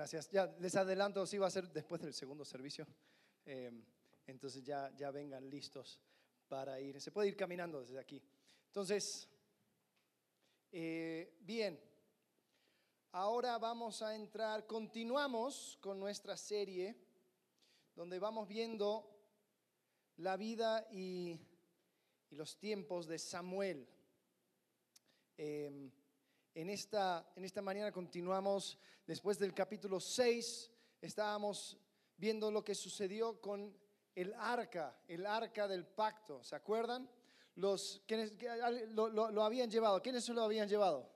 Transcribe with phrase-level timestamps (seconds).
[0.00, 0.30] Gracias.
[0.30, 2.86] Ya les adelanto, sí va a ser después del segundo servicio.
[3.44, 3.70] Eh,
[4.26, 6.00] entonces ya, ya vengan listos
[6.48, 6.98] para ir.
[7.02, 8.22] Se puede ir caminando desde aquí.
[8.68, 9.28] Entonces,
[10.72, 11.78] eh, bien,
[13.12, 16.96] ahora vamos a entrar, continuamos con nuestra serie
[17.94, 19.04] donde vamos viendo
[20.16, 21.38] la vida y,
[22.30, 23.86] y los tiempos de Samuel.
[25.36, 25.90] Eh,
[26.54, 30.70] en esta, en esta mañana continuamos después del capítulo 6.
[31.00, 31.78] Estábamos
[32.16, 33.74] viendo lo que sucedió con
[34.14, 36.42] el arca, el arca del pacto.
[36.42, 37.08] ¿Se acuerdan?
[37.56, 38.32] Los, quienes,
[38.90, 40.02] lo, lo, habían llevado.
[40.02, 41.10] ¿Quiénes se lo habían llevado?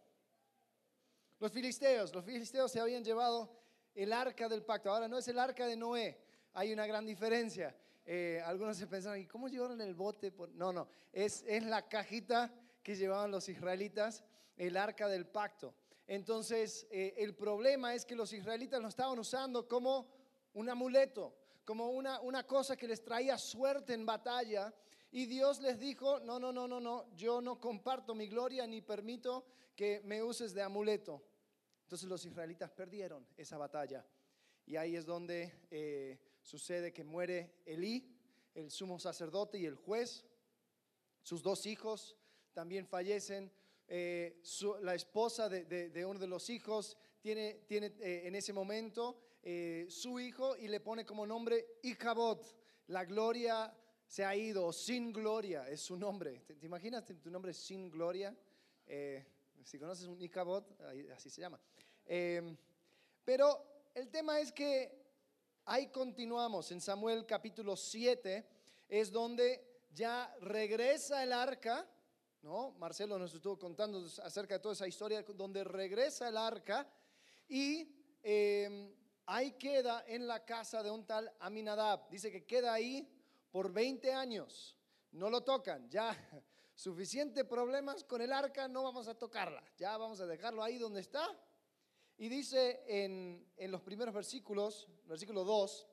[1.41, 2.15] Los filisteos.
[2.15, 3.51] Los filisteos se habían llevado
[3.95, 4.91] el arca del pacto.
[4.91, 6.19] Ahora no es el arca de Noé.
[6.53, 7.77] Hay una gran diferencia.
[8.07, 10.33] Eh, algunos se pensaron, ¿y cómo llevaron el bote?
[10.55, 14.23] No, no, es, es la cajita que llevaban los israelitas
[14.57, 15.75] el arca del pacto.
[16.07, 20.07] Entonces, eh, el problema es que los israelitas lo estaban usando como
[20.53, 24.73] un amuleto, como una, una cosa que les traía suerte en batalla.
[25.11, 28.83] Y Dios les dijo, no, no, no, no, no, yo no comparto mi gloria ni
[28.83, 31.23] permito que me uses de amuleto.
[31.83, 34.05] Entonces los israelitas perdieron esa batalla.
[34.67, 38.11] Y ahí es donde eh, sucede que muere Elí,
[38.55, 40.25] el sumo sacerdote y el juez.
[41.23, 42.17] Sus dos hijos
[42.53, 43.53] también fallecen.
[43.87, 44.41] Eh,
[44.81, 50.19] la esposa de, uno de los hijos tiene, tiene eh, en ese momento eh, su
[50.19, 52.41] hijo y le pone como nombre Ichabod.
[52.89, 53.75] La gloria
[54.07, 56.41] se ha ido, sin gloria es su nombre.
[56.41, 58.35] ¿Te, imaginas tu nombre sin gloria?
[59.65, 60.65] si conoces un Ichabod,
[61.15, 61.59] así se llama.
[63.25, 65.05] pero el tema es que
[65.65, 68.47] ahí continuamos en Samuel capítulo 7,
[68.89, 71.89] es donde ya regresa el arca
[72.45, 72.73] ¿no?
[72.73, 76.87] Marcelo nos estuvo contando acerca de toda esa historia donde regresa el arca
[77.49, 77.91] y
[78.23, 82.07] em, ahí queda en la casa de un tal Aminadab.
[82.11, 83.11] Dice que queda ahí
[83.51, 84.77] por 20 años.
[85.13, 86.15] No lo tocan, ya
[86.75, 91.01] suficiente problemas con el arca, no vamos a tocarla, ya vamos a dejarlo ahí donde
[91.01, 91.27] está.
[92.19, 95.87] Y dice en, los primeros versículos, versículo 2,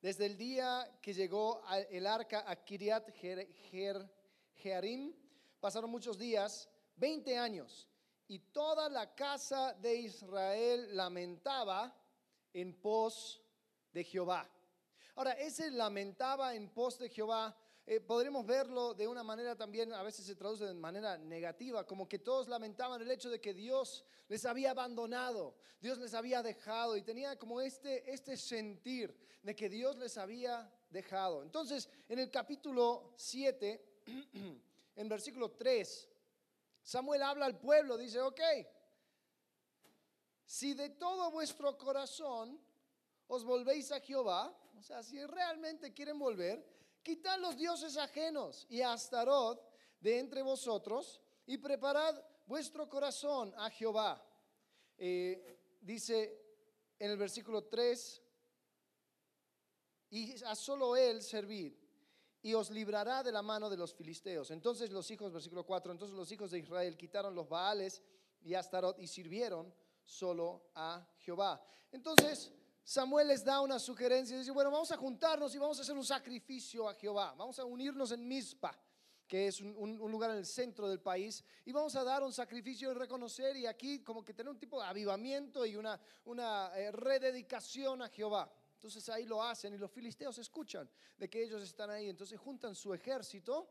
[0.00, 3.10] desde el día que llegó el arca a Kiriat
[4.54, 5.23] Jearim,
[5.64, 7.88] Pasaron muchos días, 20 años,
[8.28, 11.98] y toda la casa de Israel lamentaba
[12.52, 13.42] en pos
[13.90, 14.46] de Jehová.
[15.14, 20.02] Ahora, ese lamentaba en pos de Jehová, eh, podremos verlo de una manera también, a
[20.02, 24.04] veces se traduce de manera negativa, como que todos lamentaban el hecho de que Dios
[24.28, 29.70] les había abandonado, Dios les había dejado y tenía como este, este sentir de que
[29.70, 31.42] Dios les había dejado.
[31.42, 34.02] Entonces, en el capítulo 7,
[34.96, 36.08] en versículo 3,
[36.82, 38.40] Samuel habla al pueblo, dice, ok,
[40.44, 42.60] si de todo vuestro corazón
[43.26, 46.64] os volvéis a Jehová, o sea, si realmente quieren volver,
[47.02, 49.62] quitad los dioses ajenos y a Astarot
[50.00, 54.22] de entre vosotros y preparad vuestro corazón a Jehová.
[54.98, 56.40] Eh, dice
[56.98, 58.22] en el versículo 3,
[60.10, 61.74] y a solo él servid
[62.44, 64.50] y os librará de la mano de los filisteos.
[64.50, 68.02] Entonces los hijos, versículo 4, entonces los hijos de Israel quitaron los Baales
[68.42, 69.74] y Astarot y sirvieron
[70.04, 71.64] solo a Jehová.
[71.90, 75.96] Entonces Samuel les da una sugerencia, dice, bueno, vamos a juntarnos y vamos a hacer
[75.96, 78.78] un sacrificio a Jehová, vamos a unirnos en Mizpa
[79.26, 82.90] que es un, lugar en el centro del país, y vamos a dar un sacrificio
[82.90, 86.92] y reconocer y aquí como que tener un tipo de avivamiento y una, una eh,
[86.92, 88.52] rededicación a Jehová.
[88.84, 90.86] Entonces ahí lo hacen y los filisteos escuchan
[91.16, 92.10] de que ellos están ahí.
[92.10, 93.66] Entonces juntan su ejército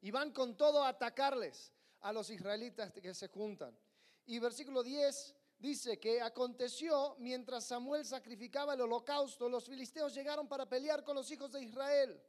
[0.00, 3.78] y van con todo a atacarles a los israelitas que se juntan.
[4.26, 10.68] Y versículo 10 dice que aconteció mientras Samuel sacrificaba el holocausto, los filisteos llegaron para
[10.68, 12.20] pelear con los hijos de Israel.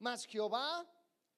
[0.00, 0.86] Mas Jehová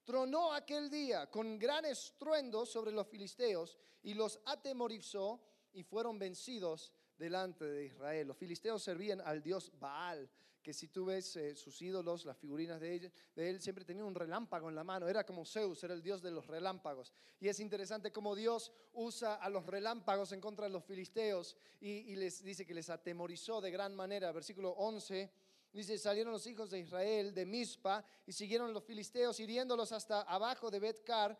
[0.03, 5.41] tronó aquel día con gran estruendo sobre los filisteos y los atemorizó
[5.73, 8.29] y fueron vencidos delante de Israel.
[8.29, 10.29] Los filisteos servían al dios Baal,
[10.63, 14.05] que si tú ves eh, sus ídolos, las figurinas de, él, de él, siempre tenía
[14.05, 15.07] un relámpago en la mano.
[15.07, 17.13] Era como Zeus, era el dios de los relámpagos.
[17.39, 22.17] Y es interesante cómo Dios usa a los relámpagos en contra de los filisteos y,
[22.17, 24.33] les dice que les atemorizó de gran manera.
[24.33, 25.31] Versículo 11.
[25.73, 30.69] Dice, salieron los hijos de Israel de Mizpa y siguieron los filisteos hiriéndolos hasta abajo
[30.71, 31.39] de Betcar.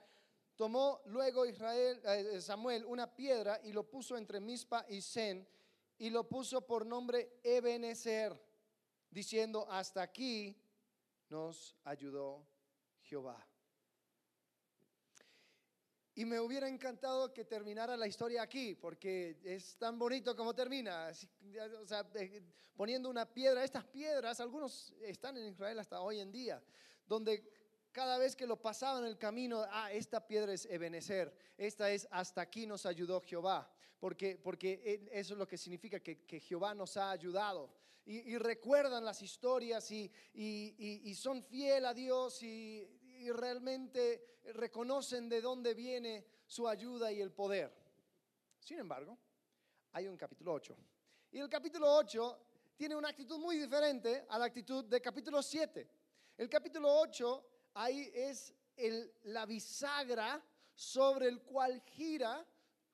[0.55, 5.47] Tomó luego Israel, eh, Samuel una piedra y lo puso entre Mizpa y Sen
[5.99, 8.39] y lo puso por nombre Ebenezer,
[9.11, 10.57] diciendo, hasta aquí
[11.29, 12.47] nos ayudó
[13.03, 13.47] Jehová.
[16.15, 21.11] Y me hubiera encantado que terminara la historia aquí, porque es tan bonito como termina.
[21.83, 22.07] O sea,
[22.75, 26.63] poniendo una piedra, estas piedras, algunos están en Israel hasta hoy en día,
[27.07, 27.53] donde
[27.93, 32.41] cada vez que lo pasaban el camino, ah, esta piedra es Ebenezer, esta es hasta
[32.41, 37.11] aquí nos ayudó Jehová, porque, porque eso es lo que significa que, Jehová nos ha
[37.11, 37.71] ayudado.
[38.05, 42.87] Y, recuerdan las historias y, y, son fiel a Dios y,
[43.33, 47.73] realmente reconocen de dónde viene su ayuda y el poder.
[48.61, 49.19] Sin embargo,
[49.93, 50.77] hay un capítulo 8.
[51.33, 52.39] Y el capítulo 8
[52.77, 55.89] tiene una actitud muy diferente a la actitud del capítulo 7.
[56.37, 58.55] El capítulo 8 ahí es
[59.25, 60.45] la bisagra
[60.75, 62.47] sobre el cual gira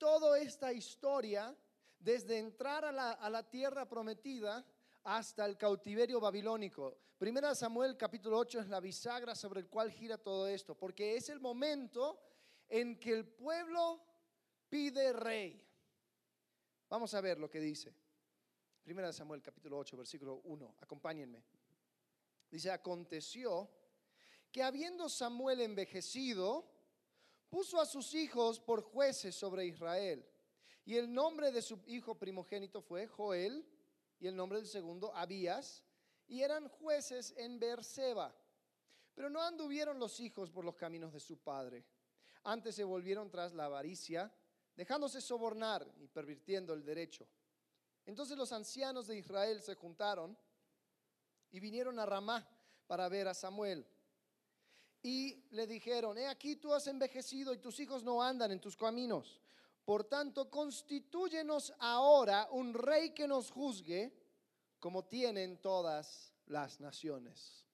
[0.03, 1.55] toda esta historia
[1.97, 2.91] desde entrar a
[3.29, 4.65] la, tierra prometida
[5.01, 6.97] hasta el cautiverio babilónico.
[7.17, 11.29] Primera Samuel capítulo 8 es la bisagra sobre el cual gira todo esto, porque es
[11.29, 12.19] el momento
[12.67, 14.03] en que el pueblo
[14.67, 15.65] pide rey.
[16.89, 17.95] Vamos a ver lo que dice.
[18.83, 21.45] Primera Samuel capítulo 8 versículo 1, acompáñenme.
[22.51, 23.71] Dice, aconteció
[24.51, 26.72] que habiendo Samuel envejecido,
[27.53, 30.27] puso a sus hijos por jueces sobre Israel.
[30.85, 33.63] Y el nombre de su hijo primogénito fue Joel,
[34.19, 35.83] y el nombre del segundo Abías,
[36.25, 38.35] y eran jueces en Beerseba.
[39.13, 41.85] Pero no anduvieron los hijos por los caminos de su padre.
[42.43, 44.33] Antes se volvieron tras la avaricia,
[44.75, 47.27] dejándose sobornar y pervirtiendo el derecho.
[48.03, 50.35] Entonces los ancianos de Israel se juntaron
[51.51, 52.49] y vinieron a Ramá
[52.87, 53.85] para ver a Samuel
[55.03, 58.77] y le dijeron, he aquí tú has envejecido y tus hijos no andan en tus
[58.77, 59.41] caminos.
[59.83, 64.17] Por tanto, constitúyenos ahora un rey que nos juzgue
[64.79, 67.65] como tienen todas las naciones.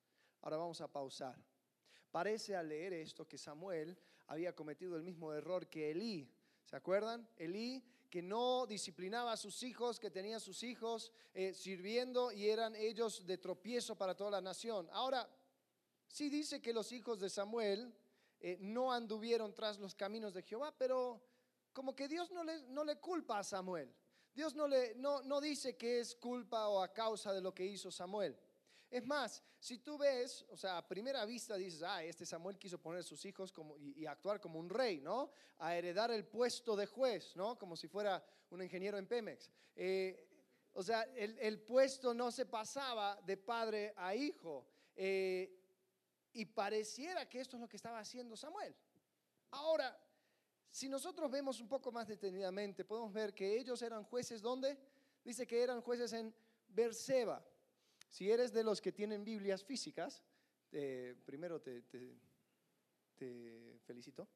[0.42, 1.38] Ahora vamos a pausar.
[2.12, 6.28] Parece al leer esto que Samuel había cometido el mismo error que Elí.
[6.66, 7.28] ¿Se acuerdan?
[7.38, 12.50] Elí que no disciplinaba a sus hijos, que tenía a sus hijos eh, sirviendo y
[12.50, 14.90] eran ellos de tropiezo para toda la nación.
[14.92, 15.30] Ahora,
[16.10, 17.94] Sí dice que los hijos de Samuel
[18.42, 21.22] eh, no anduvieron tras los caminos de Jehová, pero
[21.72, 23.94] como que Dios no le, no le culpa a Samuel.
[24.34, 27.66] Dios no, le, no, no dice que es culpa o a causa de lo que
[27.66, 28.38] hizo Samuel.
[28.90, 32.82] Es más, si tú ves, o sea, a primera vista dices, ah, este Samuel quiso
[32.82, 35.30] poner a sus hijos como, y, actuar como un rey, ¿no?
[35.60, 37.58] A heredar el puesto de juez, ¿no?
[37.58, 39.52] Como si fuera un ingeniero en Pemex.
[39.76, 40.28] Eh,
[40.74, 44.66] o sea, el, el, puesto no se pasaba de padre a hijo.
[44.96, 45.59] Eh,
[46.34, 48.76] y pareciera que esto es lo que estaba haciendo Samuel.
[49.52, 49.98] Ahora,
[50.70, 54.78] si nosotros vemos un poco más detenidamente, podemos ver que ellos eran jueces, ¿dónde?
[55.24, 56.34] Dice que eran jueces en
[56.68, 57.44] Berseba.
[58.08, 60.24] Si eres de los que tienen Biblias físicas,
[61.26, 61.84] primero te,
[63.86, 64.28] felicito.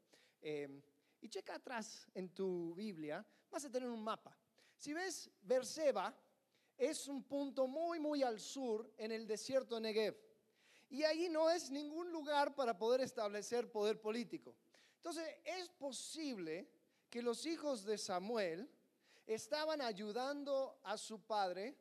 [0.42, 0.82] Eh,
[1.22, 4.38] y checa atrás en tu Biblia, vas a tener un mapa.
[4.76, 6.14] Si ves Berseba,
[6.78, 10.33] es un punto muy, muy al sur en el desierto de Negev.
[10.94, 14.56] Y ahí no es ningún lugar para poder establecer poder político.
[14.98, 16.70] Entonces, es posible
[17.10, 18.70] que los hijos de Samuel
[19.26, 21.76] estaban ayudando a su padre,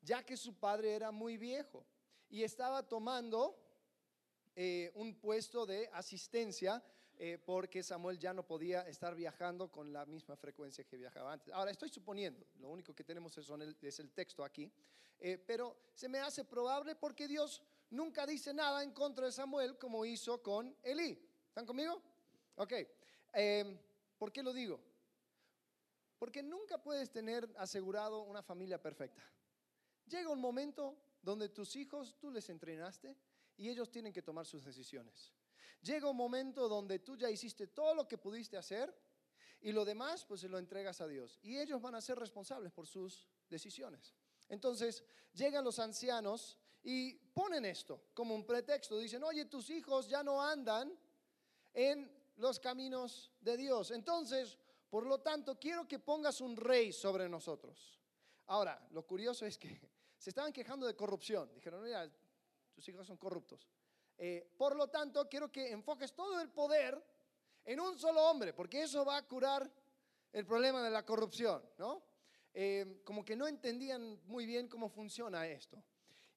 [0.00, 1.84] ya que su padre era muy viejo
[2.30, 3.54] y estaba tomando
[4.54, 6.82] eh, un puesto de asistencia
[7.18, 11.52] eh, porque Samuel ya no podía estar viajando con la misma frecuencia que viajaba antes.
[11.52, 14.72] Ahora, estoy suponiendo, lo único que tenemos es, el, texto aquí,
[15.18, 19.78] eh, pero se me hace probable porque Dios nunca dice nada en contra de Samuel
[19.78, 21.18] como hizo con Elí.
[21.48, 22.02] ¿Están conmigo?
[22.56, 22.72] Ok.
[23.32, 23.78] Em,
[24.18, 24.80] ¿Por qué lo digo?
[26.18, 29.22] Porque nunca puedes tener asegurado una familia perfecta.
[30.06, 33.16] Llega un momento donde tus hijos tú les entrenaste
[33.56, 35.32] y ellos tienen que tomar sus decisiones.
[35.82, 38.94] Llega un momento donde tú ya hiciste todo lo que pudiste hacer
[39.60, 42.72] y lo demás pues se lo entregas a Dios y ellos van a ser responsables
[42.72, 44.14] por sus decisiones.
[44.48, 48.96] Entonces llegan los ancianos y ponen esto como un pretexto.
[48.96, 50.96] Dicen, oye, tus hijos ya no andan
[51.74, 53.90] en los caminos de Dios.
[53.90, 54.56] Entonces,
[54.88, 57.98] por lo tanto, quiero que pongas un rey sobre nosotros.
[58.46, 59.68] Ahora, lo curioso es que
[60.16, 61.52] se estaban quejando de corrupción.
[61.52, 62.08] Dijeron, mira,
[62.72, 63.68] tus hijos son corruptos.
[64.16, 67.04] Eh, por lo tanto, quiero que enfoques todo el poder
[67.64, 69.68] en un solo hombre, porque eso va a curar
[70.32, 72.04] el problema de la corrupción, ¿no?
[72.54, 75.82] Eh, como que no entendían muy bien cómo funciona esto.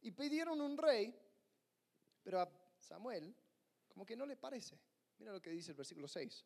[0.01, 1.13] Y pidieron un rey,
[2.23, 3.35] pero a Samuel
[3.87, 4.79] como que no le parece.
[5.17, 6.45] Mira lo que dice el versículo 6.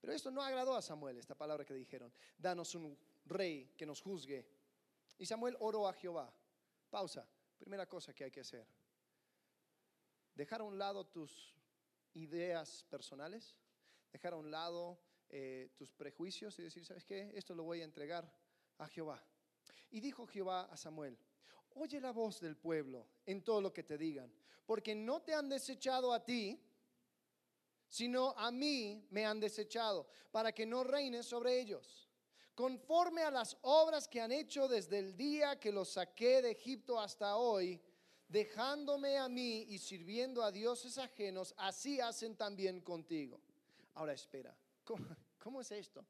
[0.00, 4.00] Pero esto no agradó a Samuel, esta palabra que dijeron, danos un rey que nos
[4.00, 4.46] juzgue.
[5.18, 6.32] Y Samuel oró a Jehová.
[6.88, 7.28] Pausa.
[7.58, 8.66] Primera cosa que hay que hacer.
[10.34, 11.54] Dejar a un lado tus
[12.14, 13.56] ideas personales,
[14.12, 17.32] dejar a un lado eh, tus prejuicios y decir, ¿sabes qué?
[17.34, 18.32] Esto lo voy a entregar
[18.78, 19.22] a Jehová.
[19.90, 21.18] Y dijo Jehová a Samuel,
[21.78, 24.32] oye la voz del pueblo en todo lo que te digan,
[24.66, 26.60] porque no te han desechado a ti,
[27.88, 32.08] sino a mí me han desechado, para que no reines sobre ellos.
[32.54, 37.00] Conforme a las obras que han hecho desde el día que los saqué de Egipto
[37.00, 37.80] hasta hoy,
[38.28, 43.40] dejándome a mí y sirviendo a dioses ajenos, así hacen también contigo.
[43.94, 46.04] Ahora espera, ¿cómo, es esto?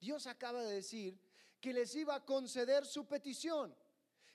[0.00, 1.18] Dios acaba de decir
[1.60, 3.74] que les iba a conceder su petición,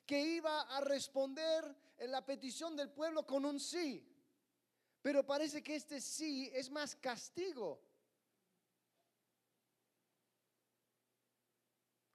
[0.05, 1.63] que iba a responder
[1.97, 4.09] en la petición del pueblo con un sí.
[5.01, 7.81] Pero parece que este sí es más castigo.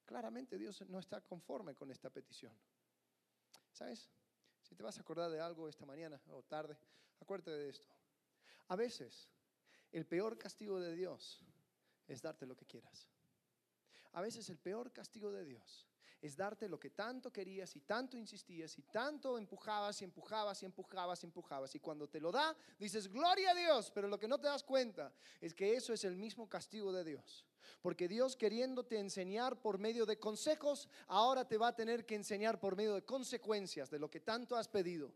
[0.04, 2.52] Claramente Dios no está conforme con esta petición.
[3.72, 4.08] ¿Sabes?
[4.62, 6.76] Si te vas a acordar de algo esta mañana o tarde,
[7.20, 7.94] acuérdate de esto.
[8.68, 9.30] A veces,
[9.92, 11.44] el peor castigo de Dios
[12.06, 13.06] es darte lo que quieras.
[14.12, 15.86] A veces el peor castigo de Dios
[16.20, 20.66] es darte lo que tanto querías y tanto insistías y tanto empujabas y empujabas y
[20.66, 21.74] empujabas y empujabas.
[21.74, 24.64] Y cuando te lo da, dices, gloria a Dios, pero lo que no te das
[24.64, 27.46] cuenta es que eso es el mismo castigo de Dios.
[27.80, 32.58] Porque Dios queriéndote enseñar por medio de consejos, ahora te va a tener que enseñar
[32.58, 35.12] por medio de consecuencias de lo que tanto has pedido.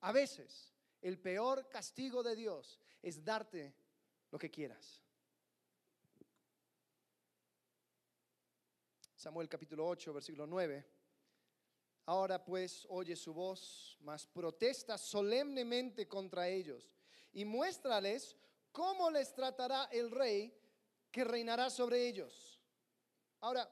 [0.00, 3.74] A veces, el peor castigo de Dios es darte
[4.30, 5.02] lo que quieras.
[9.18, 10.84] Samuel capítulo 8, versículo 9.
[12.06, 16.88] Ahora pues oye su voz, mas protesta solemnemente contra ellos
[17.32, 18.36] y muéstrales
[18.70, 20.56] cómo les tratará el rey
[21.10, 22.60] que reinará sobre ellos.
[23.40, 23.68] Ahora,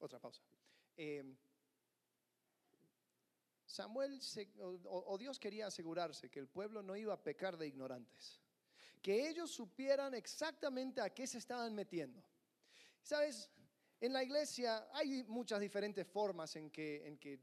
[0.00, 0.42] otra pausa.
[0.96, 1.36] Em,
[3.64, 4.20] Samuel
[4.86, 8.40] o Dios quería asegurarse que el pueblo no iba a pecar de ignorantes,
[9.00, 12.20] que ellos supieran exactamente a qué se estaban metiendo.
[13.04, 13.48] ¿Sabes?
[14.00, 17.38] En la iglesia hay muchas diferentes formas en que, en que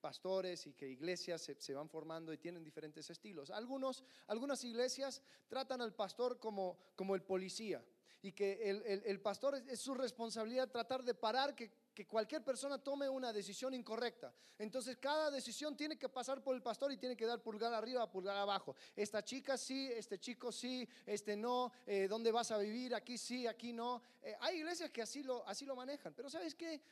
[0.00, 3.50] pastores y que iglesias se, van formando y tienen diferentes estilos.
[3.50, 7.84] Algunos, algunas iglesias tratan al pastor como, como el policía
[8.22, 12.76] y que el, el pastor es, su responsabilidad tratar de parar que que cualquier persona
[12.76, 14.30] tome una decisión incorrecta.
[14.58, 18.10] Entonces cada decisión tiene que pasar por el pastor y tiene que dar pulgar arriba,
[18.10, 18.76] pulgar abajo.
[18.94, 22.94] Esta chica sí, este chico sí, este no, eh, ¿dónde vas a vivir?
[22.94, 24.02] Aquí sí, aquí no.
[24.22, 26.82] Eh, hay iglesias que así lo, así lo manejan, pero ¿sabes qué?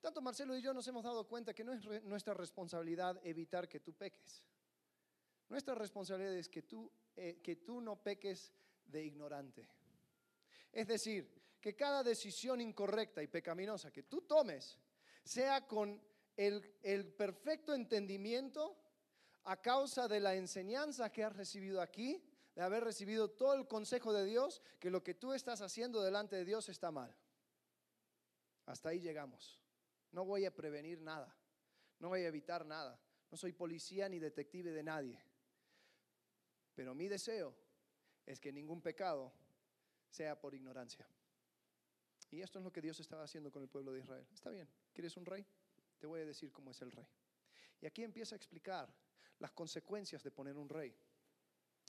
[0.00, 3.78] Tanto Marcelo y yo nos hemos dado cuenta que no es nuestra responsabilidad evitar que
[3.78, 4.42] tú peques.
[5.48, 8.52] Nuestra responsabilidad es que tú, eh, que tú no peques
[8.86, 9.68] de ignorante.
[10.72, 14.78] Es decir, que cada decisión incorrecta y pecaminosa que tú tomes
[15.24, 16.00] sea con
[16.36, 18.76] el, perfecto entendimiento
[19.44, 22.22] a causa de la enseñanza que has recibido aquí,
[22.54, 26.36] de haber recibido todo el consejo de Dios, que lo que tú estás haciendo delante
[26.36, 27.14] de Dios está mal.
[28.66, 29.60] Hasta ahí llegamos.
[30.12, 31.36] No voy a prevenir nada,
[31.98, 33.00] no voy a evitar nada,
[33.30, 35.22] no soy policía ni detective de nadie.
[36.74, 37.54] Pero mi deseo
[38.24, 39.32] es que ningún pecado
[40.08, 41.06] sea por ignorancia.
[42.30, 44.26] Y esto es lo que Dios estaba haciendo con el pueblo de Israel.
[44.32, 45.44] Está bien, ¿quieres un rey?
[45.98, 47.06] Te voy a decir cómo es el rey.
[47.80, 48.92] Y aquí empieza a explicar
[49.38, 50.94] las consecuencias de poner un rey.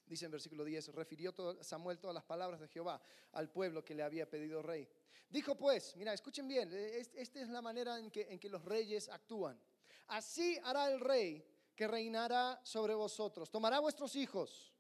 [0.05, 3.01] Dice en versículo 10, refirió Samuel todas las palabras de Jehová
[3.33, 4.87] al pueblo que le había pedido rey.
[5.29, 9.09] Dijo pues, mira, escuchen bien, esta es la manera en que, en que los reyes
[9.09, 9.59] actúan.
[10.07, 13.51] Así hará el rey que reinará sobre vosotros.
[13.51, 14.73] Tomará vuestros hijos,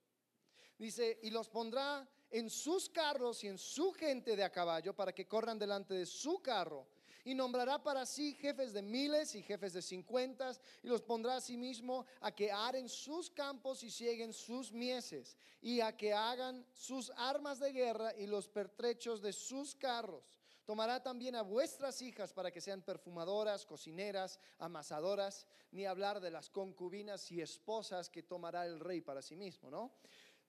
[0.77, 5.13] dice, y los pondrá en sus carros y en su gente de a caballo para
[5.13, 6.87] que corran delante de su carro.
[7.25, 11.41] Y nombrará para sí jefes de miles y jefes de cincuentas, y los pondrá a
[11.41, 16.65] sí mismo a que aren sus campos y cieguen sus mieses, y a que hagan
[16.73, 20.39] sus armas de guerra y los pertrechos de sus carros.
[20.69, 26.51] Tomará también a vuestras hijas para que sean perfumadoras, cocineras, amasadoras, ni hablar de las
[26.51, 29.91] concubinas y esposas que tomará el rey para sí mismo, ¿no?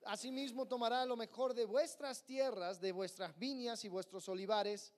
[0.05, 4.93] Asimismo tomará lo mejor de vuestras tierras, de vuestras viñas y vuestros olivares,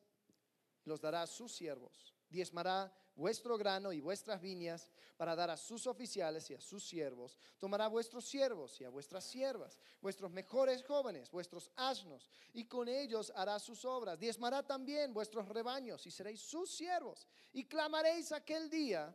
[0.84, 2.14] los dará a sus siervos.
[2.28, 7.38] Diezmará vuestro grano y vuestras viñas para dar a sus oficiales y a sus siervos.
[7.58, 13.32] Tomará vuestros siervos y a vuestras siervas, vuestros mejores jóvenes, vuestros asnos, y con ellos
[13.36, 14.18] hará sus obras.
[14.18, 17.26] Diezmará también vuestros rebaños y seréis sus siervos.
[17.52, 19.14] Y clamaréis aquel día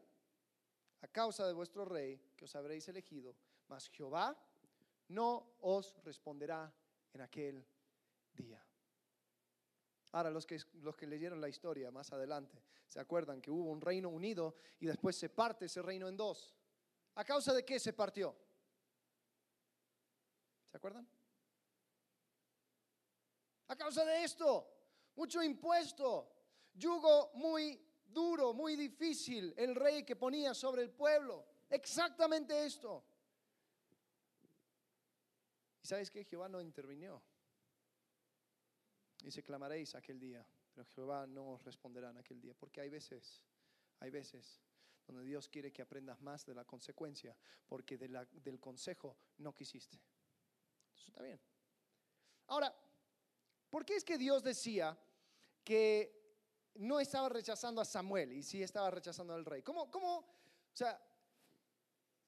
[1.01, 3.35] a causa de vuestro rey que os habréis elegido.
[3.67, 4.37] Mas Jehová
[5.09, 6.73] no os responderá
[7.13, 7.65] en aquel
[8.33, 8.63] día.
[10.11, 13.81] Ahora, los que, los que leyeron la historia más adelante, se acuerdan que hubo un
[13.81, 16.55] reino unido y después se parte ese reino en dos.
[17.15, 18.35] ¿A causa de qué se partió?
[20.71, 21.07] ¿Se acuerdan?
[23.67, 24.71] A causa de esto,
[25.15, 26.31] mucho impuesto,
[26.73, 31.45] yugo muy duro, muy difícil el rey que ponía sobre el pueblo.
[31.69, 33.03] Exactamente esto.
[35.87, 37.23] ¿Y sabes que Jehová no intervino?
[39.23, 43.41] Dice, clamaréis aquel día, pero Jehová no os responderá en aquel día, porque hay veces,
[44.01, 44.59] hay veces
[45.05, 49.95] donde Dios quiere que aprendas más de la consecuencia, porque del consejo no quisiste.
[50.93, 51.39] Eso está bien.
[52.47, 52.75] Ahora,
[53.69, 54.99] ¿por qué es que Dios decía
[55.63, 56.35] que
[56.75, 59.61] no estaba rechazando a Samuel y sí estaba rechazando al rey?
[59.61, 60.25] ¿Cómo, cómo, o
[60.73, 61.01] sea,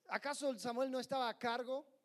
[0.07, 1.98] acaso Samuel no estaba a cargo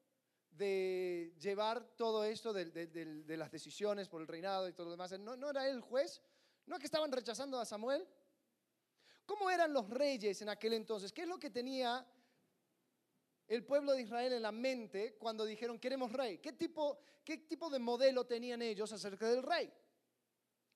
[0.57, 5.19] de llevar todo esto de, las decisiones por el reinado y todo lo demás?
[5.19, 6.23] ¿No, ¿No era él el juez?
[6.67, 8.07] ¿No que estaban rechazando a Samuel?
[9.27, 11.13] ¿Cómo eran los reyes en aquel entonces?
[11.13, 12.07] ¿Qué es lo que tenía
[13.49, 16.39] el pueblo de Israel en la mente cuando dijeron queremos rey?
[16.39, 19.73] ¿Qué tipo, qué tipo de modelo tenían ellos acerca del rey?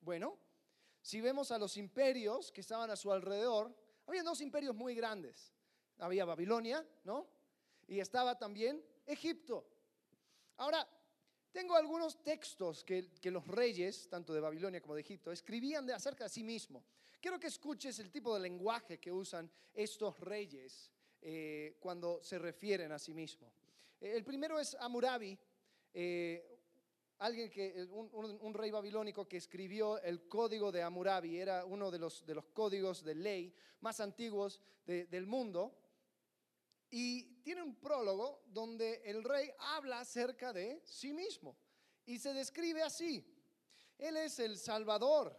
[0.01, 0.39] Bueno,
[1.03, 3.75] si vemos a los imperios que estaban a su alrededor,
[4.07, 5.53] había dos imperios muy grandes.
[5.99, 7.29] Había Babilonia, ¿no?
[7.87, 9.67] Y estaba también Egipto.
[10.59, 10.87] Ahora,
[11.51, 16.25] tengo algunos textos que, los reyes, tanto de Babilonia como de Egipto, escribían de, acerca
[16.25, 16.85] de sí mismos.
[17.21, 20.91] Quiero que escuches el tipo de lenguaje que usan estos reyes
[21.23, 23.53] eh, cuando se refieren a sí mismos.
[24.01, 25.37] Eh, el primero es Amurabi,
[25.95, 26.61] eh,
[27.19, 32.25] alguien que, un, rey babilónico que escribió el código de Amurabi, era uno de los,
[32.27, 35.77] de los códigos de ley más antiguos del mundo.
[36.91, 41.57] Y tiene un prólogo donde el rey habla acerca de sí mismo
[42.07, 43.25] y se describe así.
[43.99, 45.39] Él es el Salvador,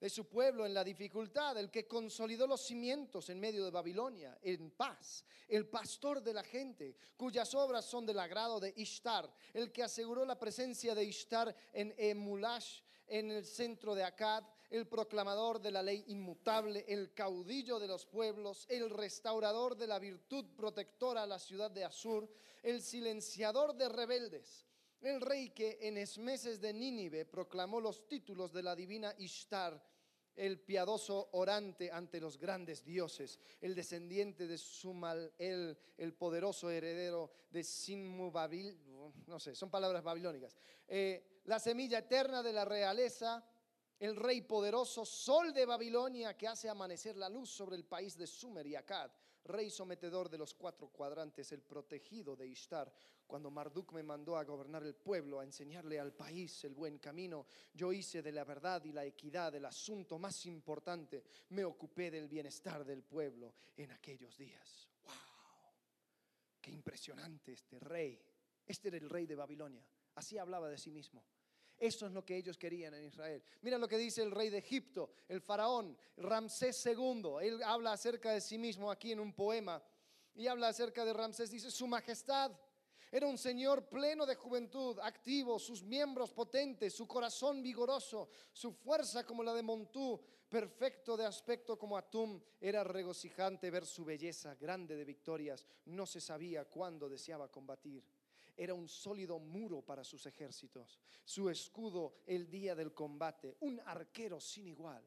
[0.00, 4.38] de su pueblo en la dificultad, el que consolidó los cimientos en medio de Babilonia,
[4.40, 9.70] en paz, el pastor de la gente, cuyas obras son del agrado de Ishtar, el
[9.70, 15.60] que aseguró la presencia de Ishtar en Emulash, en el centro de Akkad, el proclamador
[15.60, 21.24] de la ley inmutable, el caudillo de los pueblos, el restaurador de la virtud protectora
[21.24, 22.28] a la ciudad de Asur,
[22.62, 24.66] el silenciador de rebeldes
[25.02, 29.82] el rey que en esmeses de Nínive proclamó los títulos de la divina Ishtar,
[30.36, 37.30] el piadoso orante ante los grandes dioses, el descendiente de Sumal, el, el poderoso heredero
[37.50, 38.78] de Sinmu Babil,
[39.26, 43.44] no sé, son palabras babilónicas, eh, la semilla eterna de la realeza,
[44.00, 48.26] el rey poderoso, sol de Babilonia que hace amanecer la luz sobre el país de
[48.26, 49.10] Sumer y Akkad,
[49.44, 52.90] rey sometedor de los cuatro cuadrantes, el protegido de Ishtar.
[53.26, 57.46] Cuando Marduk me mandó a gobernar el pueblo, a enseñarle al país el buen camino,
[57.74, 61.22] yo hice de la verdad y la equidad el asunto más importante.
[61.50, 64.88] Me ocupé del bienestar del pueblo en aquellos días.
[65.04, 65.12] ¡Wow!
[66.58, 68.18] ¡Qué impresionante este rey!
[68.66, 69.84] Este era el rey de Babilonia.
[70.14, 71.22] Así hablaba de sí mismo.
[71.80, 73.42] Eso es lo que ellos querían en Israel.
[73.62, 77.36] Mira lo que dice el rey de Egipto, el faraón, Ramsés II.
[77.40, 79.82] Él habla acerca de sí mismo aquí en un poema
[80.34, 81.50] y habla acerca de Ramsés.
[81.50, 82.52] Dice, su majestad
[83.10, 89.24] era un señor pleno de juventud, activo, sus miembros potentes, su corazón vigoroso, su fuerza
[89.24, 92.42] como la de Montú, perfecto de aspecto como Atum.
[92.60, 95.66] Era regocijante ver su belleza, grande de victorias.
[95.86, 98.04] No se sabía cuándo deseaba combatir
[98.62, 104.38] era un sólido muro para sus ejércitos, su escudo el día del combate, un arquero
[104.38, 105.02] sin igual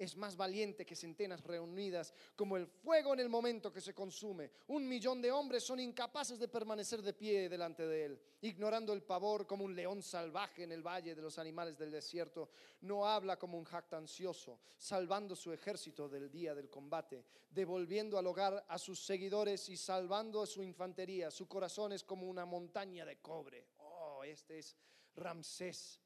[0.00, 4.50] es más valiente que centenas reunidas, como el fuego en el momento que se consume.
[4.68, 9.02] Un millón de hombres son incapaces de permanecer de pie delante de él, ignorando el
[9.02, 12.48] pavor como un león salvaje en el valle de los animales del desierto.
[12.80, 18.64] No habla como un jactancioso, salvando su ejército del día del combate, devolviendo al hogar
[18.68, 21.30] a sus seguidores y salvando a su infantería.
[21.30, 23.66] Su corazón es como una montaña de cobre.
[23.76, 24.74] Oh, este es
[25.14, 26.00] Ramsés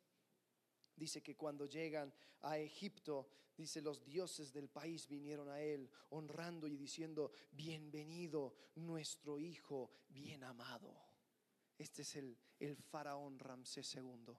[0.96, 6.68] Dice que cuando llegan a Egipto, dice los dioses del país vinieron a él, honrando
[6.68, 10.94] y diciendo, bienvenido nuestro hijo bien amado.
[11.76, 14.34] Este es el, el faraón Ramsés II.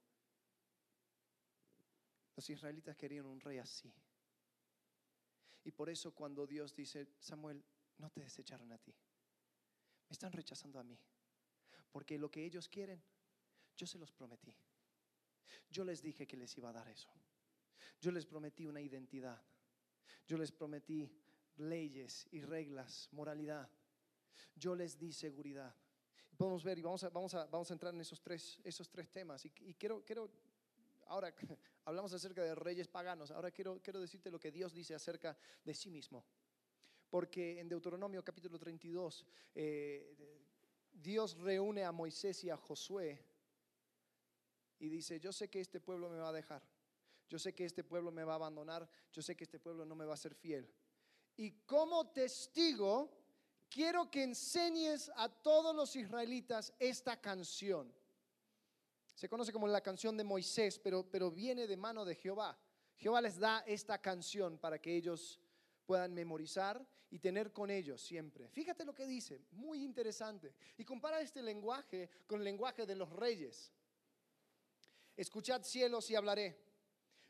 [2.36, 3.94] Los israelitas querían un rey así.
[5.64, 7.64] Y por eso cuando Dios dice, Samuel,
[7.98, 8.94] no te desecharon a ti.
[10.08, 10.98] Me están rechazando a mí.
[11.92, 13.02] Porque lo que ellos quieren,
[13.76, 14.56] yo se los prometí.
[15.70, 17.10] Yo les dije que les iba a dar eso.
[18.00, 19.42] Yo les prometí una identidad.
[20.28, 21.10] Yo les prometí
[21.58, 23.70] leyes y reglas, moralidad.
[24.56, 25.76] Yo les di seguridad.
[26.38, 29.10] Podemos ver y vamos a, vamos a, vamos a entrar en esos tres, esos tres
[29.10, 29.46] temas.
[29.46, 30.30] Y, quiero, quiero,
[31.08, 31.34] ahora
[31.86, 35.74] hablamos acerca de reyes paganos, ahora quiero, quiero decirte lo que Dios dice acerca de
[35.74, 36.26] sí mismo.
[37.10, 40.16] Porque en Deuteronomio capítulo 32, eh,
[40.92, 43.24] Dios reúne a Moisés y a Josué
[44.80, 46.64] y dice, yo sé que este pueblo me va a dejar,
[47.28, 49.96] yo sé que este pueblo me va a abandonar, yo sé que este pueblo no
[49.96, 50.72] me va a ser fiel.
[51.38, 53.12] Y como testigo,
[53.70, 57.94] quiero que enseñes a todos los israelitas esta canción.
[59.14, 62.58] Se conoce como la canción de Moisés, pero, pero viene de mano de Jehová.
[62.98, 65.40] Jehová les da esta canción para que ellos
[65.86, 68.50] puedan memorizar y tener con ellos siempre.
[68.50, 70.54] Fíjate lo que dice, muy interesante.
[70.78, 73.72] Y compara este lenguaje con el lenguaje de los reyes.
[75.18, 76.66] Escuchad cielos y hablaré.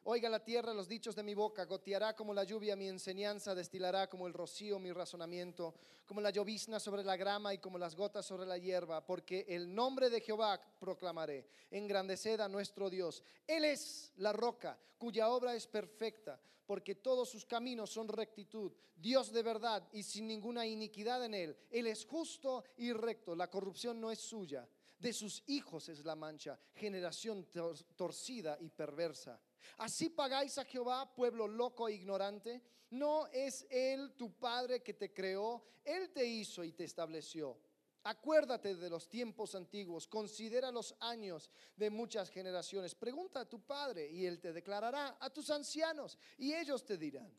[0.08, 4.08] Oiga la tierra los dichos de mi boca, goteará como la lluvia mi enseñanza, destilará
[4.08, 5.74] como el rocío mi razonamiento,
[6.06, 9.74] como la llovizna sobre la grama y como las gotas sobre la hierba, porque el
[9.74, 13.24] nombre de Jehová proclamaré, engrandeced a nuestro Dios.
[13.48, 19.32] Él es la roca cuya obra es perfecta, porque todos sus caminos son rectitud, Dios
[19.32, 21.58] de verdad y sin ninguna iniquidad en él.
[21.72, 24.68] Él es justo y recto, la corrupción no es suya.
[25.00, 27.48] De sus hijos es la mancha, generación
[27.96, 29.40] torcida y perversa.
[29.78, 32.62] Así pagáis a Jehová, pueblo loco e ignorante.
[32.92, 37.58] No es Él tu Padre que te creó, Él te hizo y te estableció.
[38.04, 42.94] Acuérdate de los tiempos antiguos, considera los años de muchas generaciones.
[42.94, 47.34] Pregunta a tu Padre y Él te declarará, a tus ancianos y ellos te dirán.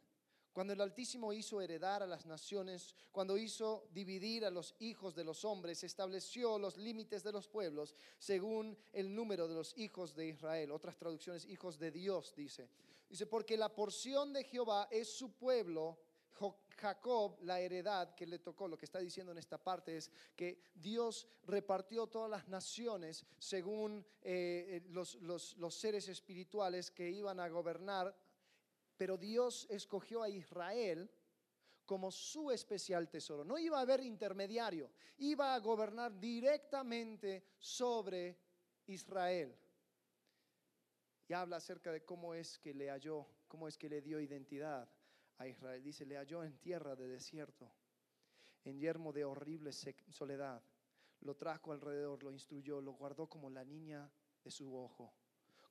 [0.56, 5.22] Cuando el Altísimo hizo heredar a las naciones, cuando hizo dividir a los hijos de
[5.22, 10.28] los hombres, estableció los límites de los pueblos según el número de los hijos de
[10.28, 10.70] Israel.
[10.70, 12.70] Otras traducciones, hijos de Dios, dice.
[13.06, 15.98] Dice, porque la porción de Jehová es su pueblo,
[16.78, 18.66] Jacob, la heredad que le tocó.
[18.66, 24.06] Lo que está diciendo en esta parte es que Dios repartió todas las naciones según
[24.22, 28.16] eh, los, los seres espirituales que iban a gobernar
[28.96, 31.10] pero Dios escogió a Israel
[31.84, 33.44] como su especial tesoro.
[33.44, 38.36] No iba a haber intermediario, iba a gobernar directamente sobre
[38.86, 39.56] Israel.
[41.28, 44.88] Y habla acerca de cómo es que le halló, cómo es que le dio identidad
[45.38, 45.82] a Israel.
[45.82, 47.72] Dice, le halló en tierra de desierto,
[48.64, 50.62] en yermo de horrible soledad.
[51.20, 54.10] Lo trajo alrededor, lo instruyó, lo guardó como la niña
[54.42, 55.12] de su ojo,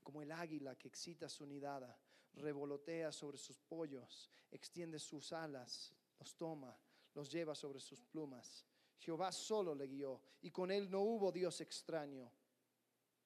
[0.03, 1.97] como el águila que excita su nidada
[2.35, 6.77] revolotea sobre sus pollos, extiende sus alas, los toma,
[7.13, 8.65] los lleva sobre sus plumas.
[8.97, 12.31] Jehová solo le guió y con él no hubo Dios extraño.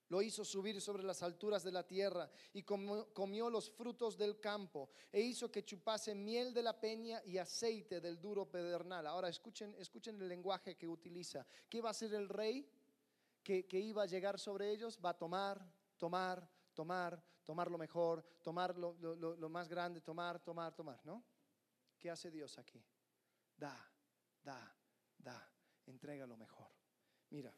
[0.10, 4.90] Lo hizo subir sobre las alturas de la tierra y comió, los frutos del campo
[5.12, 9.06] e hizo que chupase miel de la peña y aceite del duro pedernal.
[9.06, 11.46] Ahora escuchen, escuchen el lenguaje que utiliza.
[11.70, 12.68] ¿Qué va a ser el rey
[13.44, 15.00] que iba a llegar sobre ellos?
[15.04, 15.64] Va a tomar,
[16.00, 21.24] tomar, tomar, tomar lo mejor, tomar lo, más grande, tomar, tomar, tomar, ¿no?
[21.98, 22.80] ¿Qué hace Dios aquí?
[23.58, 23.76] Da,
[24.44, 24.72] da,
[25.18, 25.52] da,
[25.88, 26.68] entrega lo mejor.
[27.32, 27.52] Mira,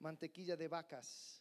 [0.00, 1.40] mantequilla de vacas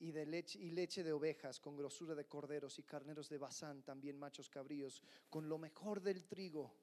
[0.00, 3.82] y, de leche, y leche de ovejas con grosura de corderos y carneros de bazán,
[3.82, 6.74] también machos cabríos, con lo mejor del trigo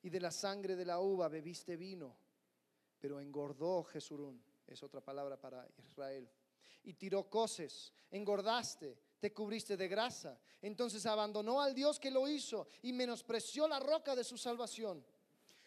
[0.00, 2.16] y de la sangre de la uva bebiste vino,
[2.98, 6.30] pero engordó Jesurún, es otra palabra para Israel,
[6.84, 10.38] y tiró coces, engordaste, te cubriste de grasa.
[10.62, 15.04] Entonces abandonó al Dios que lo hizo y menospreció la roca de su salvación.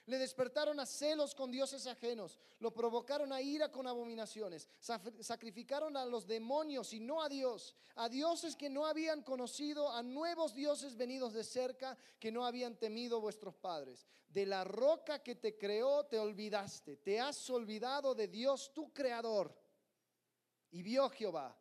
[0.08, 4.68] Le despertaron a celos con dioses ajenos, lo provocaron a ira con abominaciones,
[5.20, 10.02] sacrificaron a los demonios y no a Dios, a dioses que no habían conocido, a
[10.02, 14.08] nuevos dioses venidos de cerca que no habían temido vuestros padres.
[14.28, 19.56] De la roca que te creó te olvidaste, te has olvidado de Dios tu creador.
[20.72, 21.56] Y vio Jehová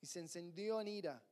[0.00, 1.27] y se encendió en ira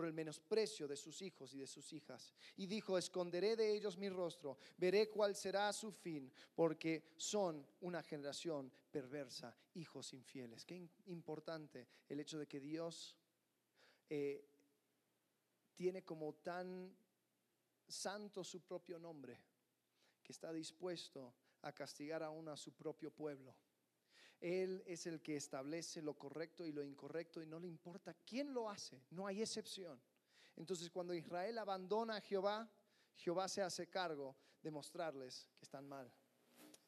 [0.00, 2.32] por el menosprecio de sus hijos y de sus hijas.
[2.56, 8.02] Y dijo, esconderé de ellos mi rostro, veré cuál será su fin, porque son una
[8.02, 10.64] generación perversa, hijos infieles.
[10.64, 13.14] Qué importante el hecho de que Dios
[14.08, 14.42] eh,
[15.74, 16.96] tiene como tan
[17.86, 19.38] santo su propio nombre,
[20.22, 23.54] que está dispuesto a castigar aún a su propio pueblo.
[24.40, 28.54] Él es el que establece lo correcto y lo incorrecto y no le importa quién
[28.54, 30.00] lo hace, no hay excepción.
[30.56, 32.68] Entonces cuando Israel abandona a Jehová,
[33.16, 36.10] Jehová se hace cargo de mostrarles que están mal.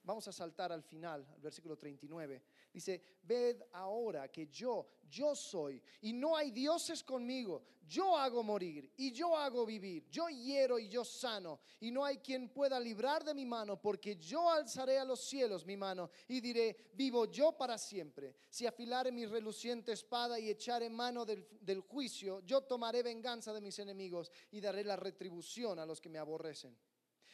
[0.03, 2.43] Vamos a saltar al final, al versículo 39.
[2.73, 7.63] Dice, ved ahora que yo, yo soy, y no hay dioses conmigo.
[7.87, 10.09] Yo hago morir y yo hago vivir.
[10.09, 14.17] Yo hiero y yo sano, y no hay quien pueda librar de mi mano, porque
[14.17, 18.35] yo alzaré a los cielos mi mano y diré, vivo yo para siempre.
[18.49, 23.61] Si afilare mi reluciente espada y echaré mano del, del juicio, yo tomaré venganza de
[23.61, 26.77] mis enemigos y daré la retribución a los que me aborrecen.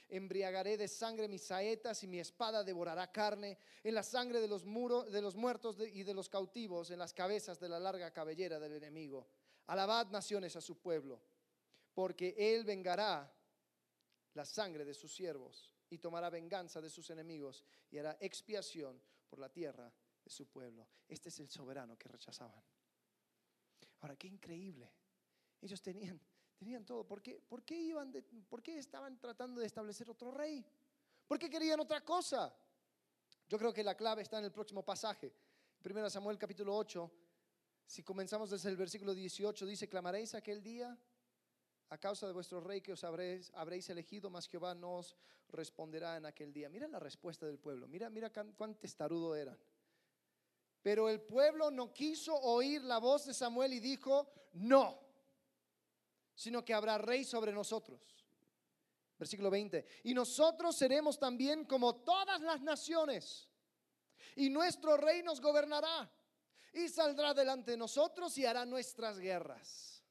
[0.08, 4.64] Embriagaré de sangre mis saetas y mi espada devorará carne, en la sangre de los,
[4.64, 8.58] muros, de los muertos y de los cautivos, en las cabezas de la larga cabellera
[8.58, 9.28] del enemigo.
[9.66, 11.20] Alabad naciones a su pueblo,
[11.94, 13.30] porque él vengará
[14.34, 19.38] la sangre de sus siervos y tomará venganza de sus enemigos y hará expiación por
[19.38, 19.92] la tierra
[20.24, 20.88] de su pueblo.
[21.08, 22.62] Este es el soberano que rechazaban.
[24.00, 24.90] Ahora, qué increíble.
[25.60, 26.20] Ellos tenían
[26.58, 27.06] Tenían todo.
[27.06, 28.12] ¿Por qué, por qué iban
[28.48, 30.64] ¿Por qué estaban tratando de establecer otro rey?
[31.26, 32.52] ¿Por qué querían otra cosa?
[33.48, 35.32] Yo creo que la clave está en el próximo pasaje.
[35.84, 37.10] 1 Samuel capítulo 8,
[37.86, 40.98] si comenzamos desde el versículo 18, dice, clamaréis aquel día
[41.90, 45.16] a causa de vuestro rey que os habréis, habréis elegido, mas Jehová no os
[45.48, 46.68] responderá en aquel día.
[46.68, 49.58] Mira la respuesta del pueblo, mira, mira cuán testarudo eran.
[50.82, 55.07] Pero el pueblo no quiso oír la voz de Samuel y dijo, no
[56.38, 58.00] sino que habrá rey sobre nosotros.
[59.18, 59.84] Versículo 20.
[60.04, 63.48] Y nosotros seremos también como todas las naciones.
[64.36, 66.08] Y nuestro rey nos gobernará.
[66.72, 70.04] Y saldrá delante de nosotros y hará nuestras guerras.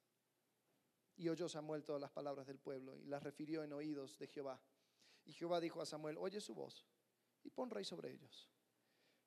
[1.16, 4.62] Y oyó Samuel todas las palabras del pueblo y las refirió en oídos de Jehová.
[5.24, 6.86] Y Jehová dijo a Samuel, oye su voz
[7.42, 8.50] y pon rey sobre ellos.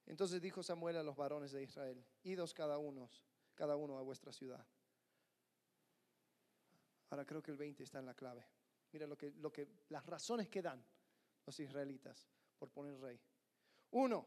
[0.05, 3.11] Entonces dijo Samuel a los varones de Israel, idos cada uno,
[3.55, 4.67] cada uno a vuestra ciudad.
[7.11, 8.47] Ahora creo que el 20 está en la clave.
[8.93, 10.85] Mira lo que, lo que, las razones que dan
[11.45, 13.21] los israelitas por poner rey.
[13.91, 14.27] Uno,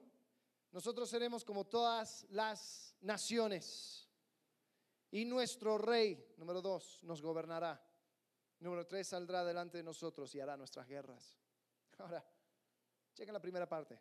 [0.72, 4.10] nosotros seremos como todas las naciones.
[5.12, 7.82] Y nuestro rey, número dos, nos gobernará.
[8.60, 11.38] Número tres, saldrá delante de nosotros y hará nuestras guerras.
[12.00, 12.26] Ahora,
[13.14, 14.00] chequen la primera parte.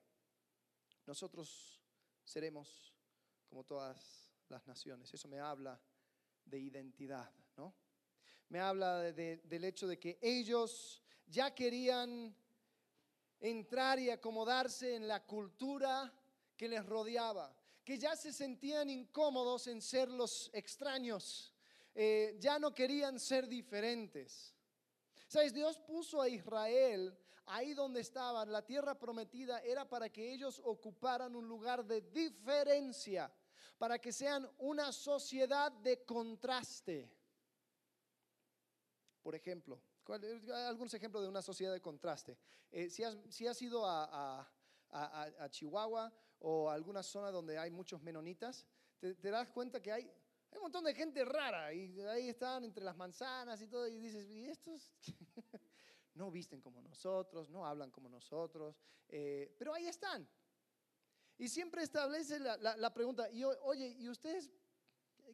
[1.06, 1.82] Nosotros
[2.24, 2.94] seremos
[3.48, 5.12] como todas las naciones.
[5.12, 5.80] Eso me habla
[6.44, 7.74] de identidad, ¿no?
[8.52, 12.36] Me habla del hecho de que ellos ya querían
[13.40, 16.12] entrar y acomodarse en la cultura
[16.54, 21.54] que les rodeaba, que ya se sentían incómodos en ser los extraños,
[21.94, 24.54] eh, ya no querían ser diferentes.
[25.28, 25.54] ¿Sabes?
[25.54, 31.34] Dios puso a Israel ahí donde estaban, la tierra prometida era para que ellos ocuparan
[31.34, 33.32] un lugar de diferencia,
[33.78, 37.21] para que sean una sociedad de contraste.
[39.22, 39.80] Por ejemplo,
[40.66, 42.36] algunos ejemplos de una sociedad de contraste.
[42.70, 43.04] Eh, si,
[43.46, 44.48] has, ido a,
[45.50, 48.66] Chihuahua o a alguna zona donde hay muchos menonitas,
[48.98, 50.10] te, das cuenta que hay,
[50.52, 54.28] un montón de gente rara y ahí están entre las manzanas y todo y dices,
[54.28, 54.92] ¿y estos?
[56.14, 58.76] no visten como nosotros, no hablan como nosotros,
[59.08, 60.28] eh, pero ahí están.
[61.38, 64.50] Y siempre establece la, la pregunta, y, oye, ¿y ustedes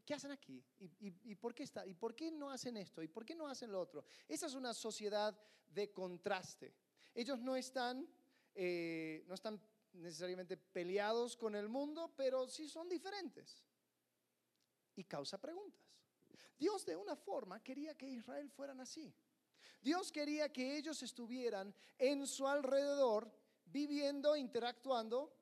[0.05, 0.65] ¿qué hacen aquí?
[0.79, 1.87] ¿Y, por qué está?
[1.87, 3.03] ¿Y por qué no hacen esto?
[3.03, 4.05] ¿Y por qué no hacen lo otro?
[4.27, 6.75] Esa es una sociedad de contraste.
[7.15, 8.09] Ellos no están,
[8.55, 9.61] eh, no están
[9.93, 13.65] necesariamente peleados con el mundo, pero sí son diferentes.
[14.97, 15.83] Y causa preguntas.
[16.59, 19.15] Dios de una forma quería que Israel fueran así.
[19.81, 23.31] Dios quería que ellos estuvieran en su alrededor,
[23.67, 25.33] viviendo, interactuando,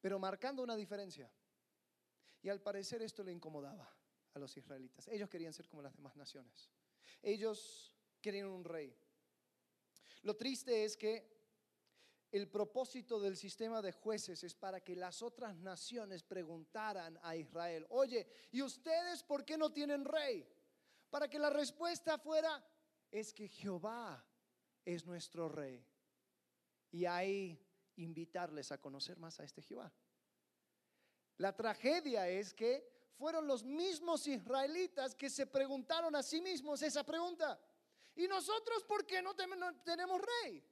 [0.00, 1.30] pero marcando una diferencia.
[2.42, 3.95] Y al parecer esto le incomodaba
[4.36, 5.08] a los israelitas.
[5.08, 6.70] Ellos querían ser como las demás naciones.
[7.22, 8.94] Ellos querían un rey.
[10.22, 11.34] Lo triste es que
[12.30, 17.86] el propósito del sistema de jueces es para que las otras naciones preguntaran a Israel,
[17.88, 20.46] oye, ¿y ustedes por qué no tienen rey?
[21.08, 22.62] Para que la respuesta fuera,
[23.10, 24.22] es que Jehová
[24.84, 25.82] es nuestro rey.
[26.90, 27.58] Y ahí
[27.96, 29.90] invitarles a conocer más a este Jehová.
[31.38, 37.04] La tragedia es que fueron los mismos israelitas que se preguntaron a sí mismos esa
[37.04, 37.58] pregunta.
[38.14, 40.64] ¿Y nosotros por qué no tenemos rey?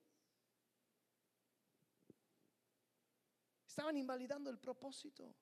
[3.66, 5.34] Estaban invalidando el propósito.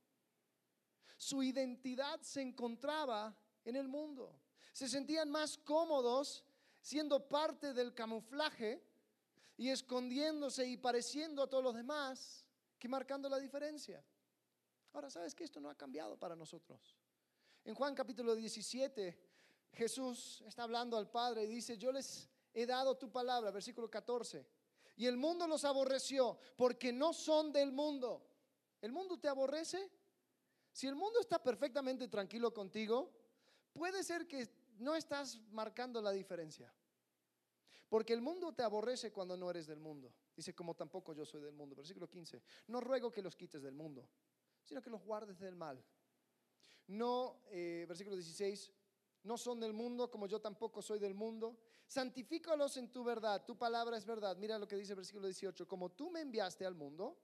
[1.16, 4.40] Su identidad se encontraba en el mundo.
[4.72, 6.44] Se sentían más cómodos
[6.80, 8.82] siendo parte del camuflaje
[9.56, 12.44] y escondiéndose y pareciendo a todos los demás
[12.78, 14.02] que marcando la diferencia.
[14.92, 16.96] Ahora, ¿sabes que esto no ha cambiado para nosotros?
[17.64, 19.18] En Juan capítulo 17,
[19.72, 24.46] Jesús está hablando al Padre y dice, yo les he dado tu palabra, versículo 14,
[24.96, 28.22] y el mundo los aborreció porque no son del mundo.
[28.82, 29.90] ¿El mundo te aborrece?
[30.72, 33.10] Si el mundo está perfectamente tranquilo contigo,
[33.72, 36.72] puede ser que no estás marcando la diferencia.
[37.88, 40.12] Porque el mundo te aborrece cuando no eres del mundo.
[40.34, 41.76] Dice, como tampoco yo soy del mundo.
[41.76, 42.42] Versículo 15.
[42.68, 44.08] No ruego que los quites del mundo,
[44.64, 45.84] sino que los guardes del mal.
[46.86, 48.72] No, eh, versículo 16,
[49.24, 51.58] no son del mundo como yo tampoco soy del mundo.
[51.86, 54.36] Santifícalos en tu verdad, tu palabra es verdad.
[54.36, 57.18] Mira lo que dice el versículo 18, como tú me enviaste al mundo,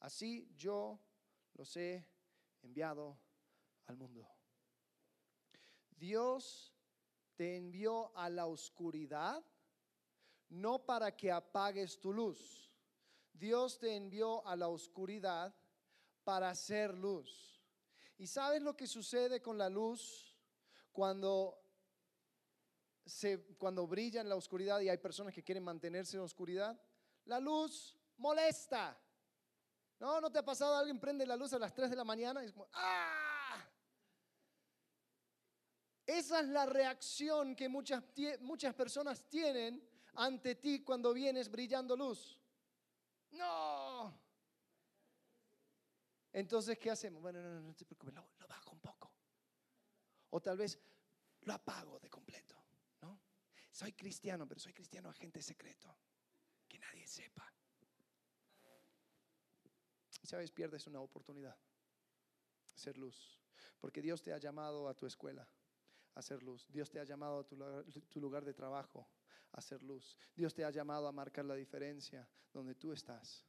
[0.00, 0.98] así yo
[1.54, 2.06] los he
[2.62, 3.18] enviado
[3.86, 4.26] al mundo.
[5.90, 6.74] Dios
[7.34, 9.44] te envió a la oscuridad
[10.48, 12.72] no para que apagues tu luz.
[13.32, 15.54] Dios te envió a la oscuridad
[16.28, 17.58] para hacer luz.
[18.18, 20.36] ¿Y sabes lo que sucede con la luz
[20.92, 21.58] cuando
[23.06, 26.78] se, cuando brilla en la oscuridad y hay personas que quieren mantenerse en la oscuridad?
[27.24, 28.94] La luz molesta.
[29.98, 30.20] ¿No?
[30.20, 32.48] ¿No te ha pasado alguien prende la luz a las 3 de la mañana y
[32.48, 33.66] es como ¡ah!
[36.04, 38.04] Esa es la reacción que muchas,
[38.40, 42.38] muchas personas tienen ante ti cuando vienes brillando luz.
[43.30, 44.27] No.
[46.32, 47.22] Entonces, ¿qué hacemos?
[47.22, 49.12] Bueno, no, no, no te preocupes, lo, bajo un poco.
[50.30, 50.78] O tal vez
[51.42, 52.56] lo apago de completo,
[53.00, 53.20] ¿no?
[53.70, 55.96] Soy cristiano, pero soy cristiano agente secreto,
[56.68, 57.50] que nadie sepa.
[60.22, 60.50] ¿Sabes?
[60.50, 61.56] Pierdes una oportunidad,
[62.74, 63.40] ser luz,
[63.80, 65.48] porque Dios te ha llamado a tu escuela
[66.14, 66.66] a hacer luz.
[66.68, 69.08] Dios te ha llamado a tu lugar, tu lugar de trabajo
[69.52, 70.18] a hacer luz.
[70.34, 73.47] Dios te ha llamado a marcar la diferencia donde tú estás.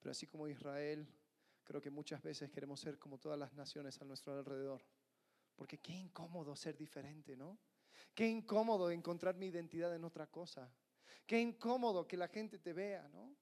[0.00, 1.06] Pero así como Israel,
[1.62, 4.82] creo que muchas veces queremos ser como todas las naciones a nuestro alrededor.
[5.54, 7.58] Porque qué incómodo ser diferente, ¿no?
[8.14, 10.72] Qué incómodo encontrar mi identidad en otra cosa.
[11.26, 13.36] Qué incómodo que la gente te vea, ¿no?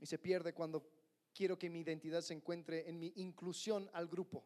[0.00, 0.90] Y se pierde cuando
[1.34, 4.44] quiero que mi identidad se encuentre en mi inclusión al grupo.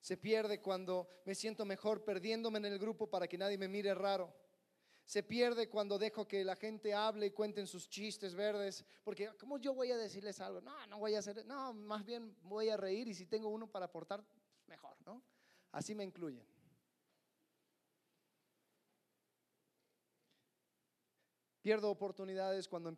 [0.00, 3.94] Se pierde cuando me siento mejor perdiéndome en el grupo para que nadie me mire
[3.94, 4.34] raro.
[5.04, 9.58] Se pierde cuando dejo que la gente hable y cuenten sus chistes verdes, porque ¿cómo
[9.58, 10.60] yo voy a decirles algo?
[10.60, 13.66] No, no voy a hacer, no, más bien voy a reír y si tengo uno
[13.66, 14.24] para aportar,
[14.66, 15.22] mejor, ¿no?
[15.72, 16.53] Así me incluyen.
[21.64, 22.94] Pierdo oportunidades cuando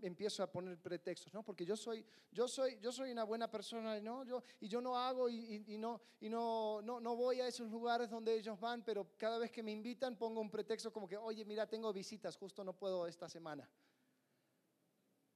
[0.00, 1.44] empiezo a poner pretextos, ¿no?
[1.44, 4.24] Porque yo soy, yo soy, yo soy una buena persona, ¿no?
[4.24, 8.08] Yo, y yo no hago y, no, y no, no, no voy a esos lugares
[8.08, 11.44] donde ellos van, pero cada vez que me invitan pongo un pretexto como que, oye,
[11.44, 13.68] mira, tengo visitas, justo no puedo esta semana.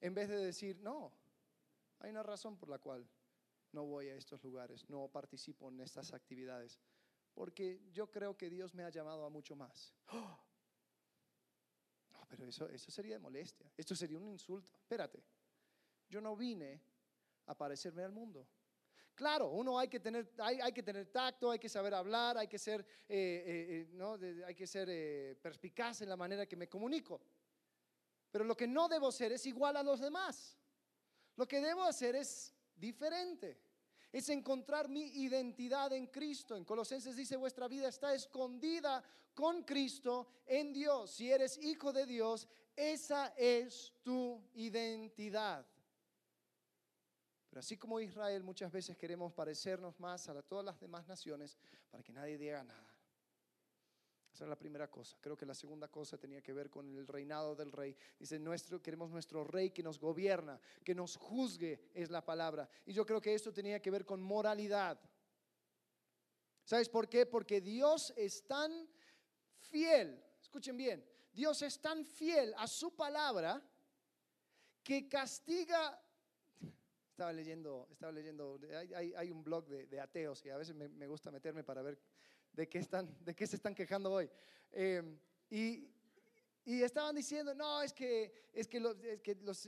[0.00, 1.12] En vez de decir, no,
[1.98, 3.06] hay una razón por la cual
[3.72, 6.80] no voy a estos lugares, no participo en estas actividades,
[7.34, 9.92] porque yo creo que Dios me ha llamado a mucho más.
[10.08, 10.51] ¡Oh!
[12.36, 13.70] Pero eso, eso sería de molestia.
[13.76, 14.72] Esto sería un insulto.
[14.74, 15.22] Espérate,
[16.08, 16.80] yo no vine
[17.46, 18.48] a parecerme al mundo.
[19.14, 22.48] Claro, uno hay que tener, hay, hay que tener tacto, hay que saber hablar, hay
[22.48, 24.18] que ser, eh, eh, eh, ¿no?
[24.46, 27.20] hay que ser perspicaz en la manera que me comunico.
[28.30, 30.58] Pero lo que no debo ser es igual a los demás.
[31.36, 33.60] Lo que debo hacer es diferente
[34.12, 36.54] es encontrar mi identidad en Cristo.
[36.54, 39.02] En Colosenses dice, vuestra vida está escondida
[39.34, 41.12] con Cristo en Dios.
[41.12, 42.46] Si eres hijo de Dios,
[42.76, 45.66] esa es tu identidad.
[47.48, 51.56] Pero así como Israel, muchas veces queremos parecernos más a todas las demás naciones
[51.90, 52.91] para que nadie diga nada.
[54.32, 55.16] Esa es la primera cosa.
[55.20, 57.94] Creo que la segunda cosa tenía que ver con el reinado del rey.
[58.18, 62.68] Dice, nuestro, queremos nuestro rey que nos gobierna, que nos juzgue, es la palabra.
[62.86, 64.98] Y yo creo que esto tenía que ver con moralidad.
[66.64, 67.26] ¿Sabes por qué?
[67.26, 68.88] Porque Dios es tan
[69.58, 73.62] fiel, escuchen bien, Dios es tan fiel a su palabra
[74.82, 76.00] que castiga
[77.12, 78.58] estaba leyendo, estaba leyendo,
[78.96, 81.98] hay, un blog de, ateos y a veces me, gusta meterme para ver
[82.52, 84.30] de qué, están, de qué se están quejando hoy.
[84.70, 85.18] Em,
[85.50, 85.88] y,
[86.64, 88.96] y, estaban diciendo, no, es que, es que, los,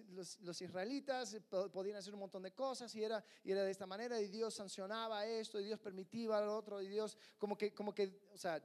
[0.08, 1.36] los, los, israelitas
[1.72, 4.54] podían hacer un montón de cosas y era, y era de esta manera y Dios
[4.54, 8.62] sancionaba esto y Dios permitía lo otro y Dios como que, como que o sea,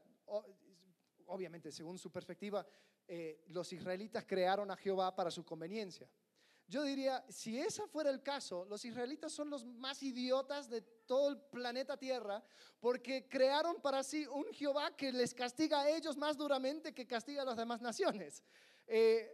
[1.26, 2.66] obviamente según su perspectiva,
[3.08, 6.08] eh, los israelitas crearon a Jehová para su conveniencia.
[6.70, 11.30] Yo diría, si ese fuera el caso, los israelitas son los más idiotas de todo
[11.30, 12.44] el planeta Tierra,
[12.80, 17.42] porque crearon para sí un Jehová que les castiga a ellos más duramente que castiga
[17.42, 18.44] a las demás naciones.
[18.86, 19.28] Eh,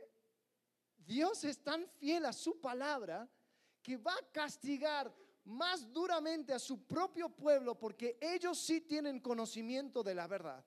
[0.98, 3.30] Dios es tan fiel a su palabra
[3.82, 10.04] que va a castigar más duramente a su propio pueblo porque ellos sí tienen conocimiento
[10.04, 10.66] de la verdad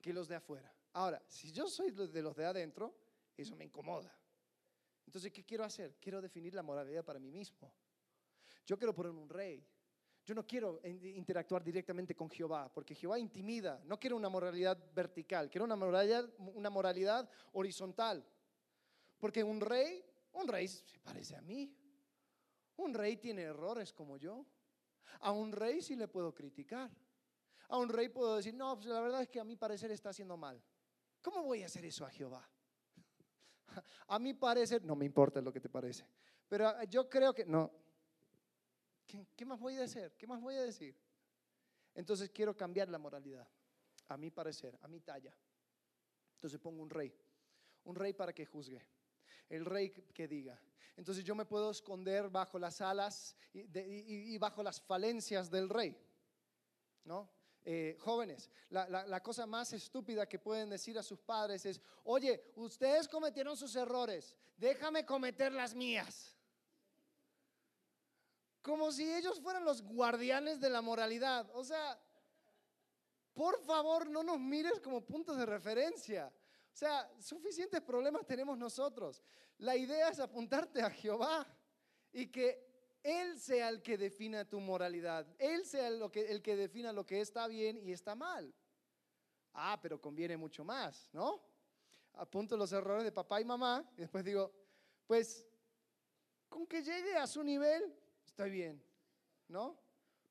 [0.00, 0.72] que los de afuera.
[0.92, 2.94] Ahora, si yo soy de los de adentro,
[3.36, 4.16] eso me incomoda.
[5.12, 5.98] Entonces, ¿qué quiero hacer?
[6.00, 7.70] Quiero definir la moralidad para mí mismo.
[8.64, 9.62] Yo quiero poner un rey.
[10.24, 13.82] Yo no quiero interactuar directamente con Jehová, porque Jehová intimida.
[13.84, 18.26] No quiero una moralidad vertical, quiero una moralidad, una moralidad horizontal.
[19.18, 20.02] Porque un rey,
[20.32, 21.76] un rey se parece a mí.
[22.76, 24.46] Un rey tiene errores como yo.
[25.20, 26.90] A un rey sí le puedo criticar.
[27.68, 30.08] A un rey puedo decir, no, pues la verdad es que a mi parecer está
[30.08, 30.64] haciendo mal.
[31.20, 32.48] ¿Cómo voy a hacer eso a Jehová?
[34.08, 36.06] A mi parecer, no me importa lo que te parece,
[36.48, 37.70] pero yo creo que no.
[39.06, 40.16] ¿Qué, qué más voy a hacer?
[40.16, 40.96] ¿Qué más voy a decir?
[41.94, 43.46] Entonces quiero cambiar la moralidad,
[44.08, 45.36] a mi parecer, a mi talla.
[46.34, 47.14] Entonces pongo un rey,
[47.84, 48.82] un rey para que juzgue,
[49.48, 50.60] el rey que diga.
[50.96, 55.96] Entonces yo me puedo esconder bajo las alas y, bajo las falencias del rey,
[57.04, 57.30] ¿no?
[57.64, 62.42] Eh, jóvenes, la, la, cosa más estúpida que pueden decir a sus padres es, oye,
[62.56, 66.36] ustedes cometieron sus errores, déjame cometer las mías.
[68.62, 71.50] Como si ellos fueran los guardianes de la moralidad.
[71.54, 72.00] O sea,
[73.32, 76.32] por favor, no nos mires como puntos de referencia.
[76.72, 79.22] O sea, suficientes problemas tenemos nosotros.
[79.58, 81.46] La idea es apuntarte a Jehová
[82.12, 82.71] y que
[83.02, 85.26] Él sea el que defina tu moralidad.
[85.38, 88.54] Él sea el que, el que defina lo que está bien y está mal.
[89.54, 91.42] Ah, pero conviene mucho más, ¿no?
[92.14, 94.52] Apunto los errores de papá y mamá y después digo,
[95.06, 95.46] pues
[96.48, 97.94] con que llegue a su nivel,
[98.24, 98.82] estoy bien,
[99.48, 99.78] ¿no?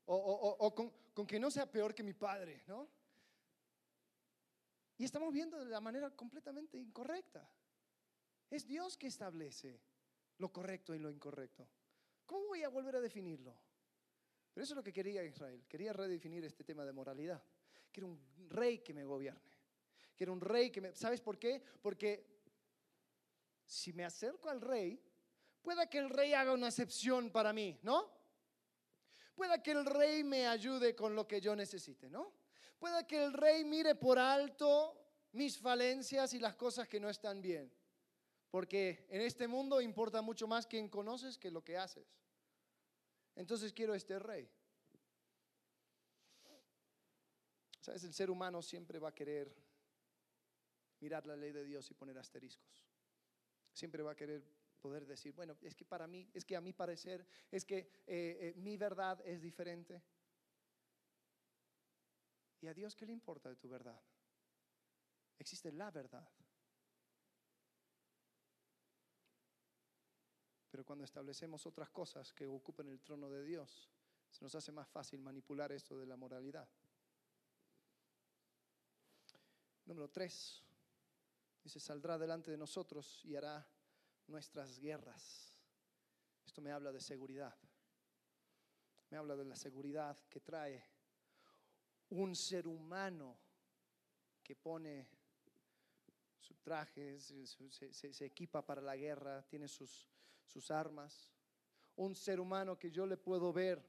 [0.05, 2.87] O, con, con que no sea peor que mi padre, ¿no?
[4.97, 7.49] Y estamos viendo de la manera completamente incorrecta.
[8.49, 9.81] Es Dios que establece
[10.37, 11.67] lo correcto y lo incorrecto.
[12.31, 13.53] ¿Cómo voy a volver a definirlo?
[14.53, 15.65] Pero eso es lo que quería Israel.
[15.67, 17.43] Quería redefinir este tema de moralidad.
[17.91, 19.51] Quiero un rey que me gobierne.
[20.15, 20.95] Quiero un rey que me...
[20.95, 21.61] ¿Sabes por qué?
[21.81, 22.25] Porque
[23.65, 25.03] si me acerco al rey,
[25.61, 28.09] pueda que el rey haga una excepción para mí, ¿no?
[29.35, 32.31] Pueda que el rey me ayude con lo que yo necesite, ¿no?
[32.79, 34.97] Pueda que el rey mire por alto
[35.33, 37.69] mis falencias y las cosas que no están bien.
[38.51, 42.05] Porque en este mundo importa mucho más quien conoces que lo que haces.
[43.35, 44.47] Entonces quiero este rey.
[47.79, 49.55] Sabes, el ser humano siempre va a querer
[50.99, 52.85] mirar la ley de Dios y poner asteriscos.
[53.73, 54.43] Siempre va a querer
[54.81, 57.87] poder decir, bueno, es que para mí, es que a mi parecer, es que eh,
[58.05, 60.03] eh, mi verdad es diferente.
[62.59, 63.99] ¿Y a Dios qué le importa de tu verdad?
[65.39, 66.29] Existe la verdad.
[70.71, 73.91] Pero cuando establecemos otras cosas que ocupan el trono de Dios,
[74.29, 76.67] se nos hace más fácil manipular esto de la moralidad.
[79.85, 80.63] Número tres,
[81.61, 83.67] dice, saldrá delante de nosotros y hará
[84.27, 85.53] nuestras guerras.
[86.45, 87.55] Esto me habla de seguridad.
[89.09, 90.81] Me habla de la seguridad que trae
[92.11, 93.37] un ser humano
[94.41, 95.07] que pone
[96.39, 100.10] su traje, se, equipa para la guerra, tiene sus,
[100.51, 101.31] sus armas.
[101.95, 103.83] Un ser humano que yo le puedo ver,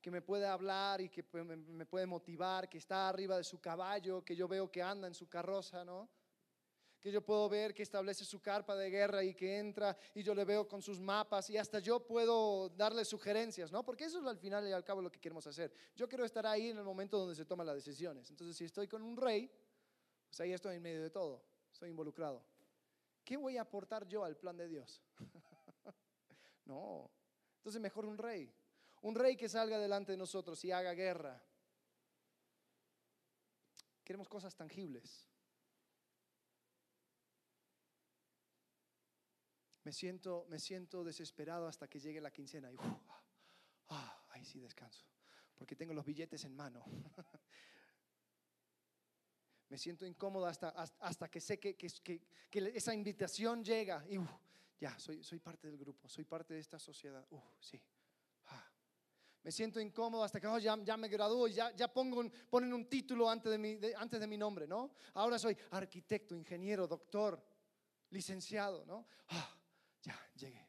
[0.00, 4.24] que me puede hablar y que me puede motivar, que está arriba de su caballo,
[4.24, 6.08] que yo veo que anda en su carroza, ¿no?
[7.00, 10.34] que yo puedo ver que establece su carpa de guerra y que entra y yo
[10.34, 13.82] le veo con sus mapas y hasta yo puedo darle sugerencias, ¿no?
[13.82, 15.72] Porque eso es al final y al cabo lo que queremos hacer.
[15.96, 18.28] Yo quiero estar ahí en el momento donde se toman las decisiones.
[18.28, 19.50] Entonces, si estoy con un rey,
[20.28, 21.42] pues ahí estoy en medio de todo,
[21.72, 22.44] estoy involucrado.
[23.24, 25.02] ¿Qué voy a aportar yo al plan de Dios?
[26.70, 27.10] no.
[27.56, 28.52] Entonces, mejor un rey.
[29.02, 31.42] Un rey que salga delante de nosotros y haga guerra.
[34.04, 35.26] Queremos cosas tangibles.
[39.84, 43.00] Me siento, me siento desesperado hasta que llegue la quincena y ah,
[43.88, 45.06] ah, ahí sí descanso,
[45.56, 46.84] porque tengo los billetes en mano.
[49.70, 52.20] me siento incómodo hasta, hasta que sé que, que,
[52.74, 54.18] esa invitación llega y
[54.80, 57.26] ya, soy, soy parte del grupo, soy parte de esta sociedad.
[57.60, 57.80] sí.
[58.46, 58.66] Ah.
[59.42, 62.72] Me siento incómodo hasta que oh, ya, ya, me gradúo y ya, ya pongo ponen
[62.72, 64.92] un título antes de, mi, antes de mi nombre, ¿no?
[65.14, 67.42] Ahora soy arquitecto, ingeniero, doctor,
[68.10, 69.06] licenciado, ¿no?
[70.02, 70.68] ya llegué.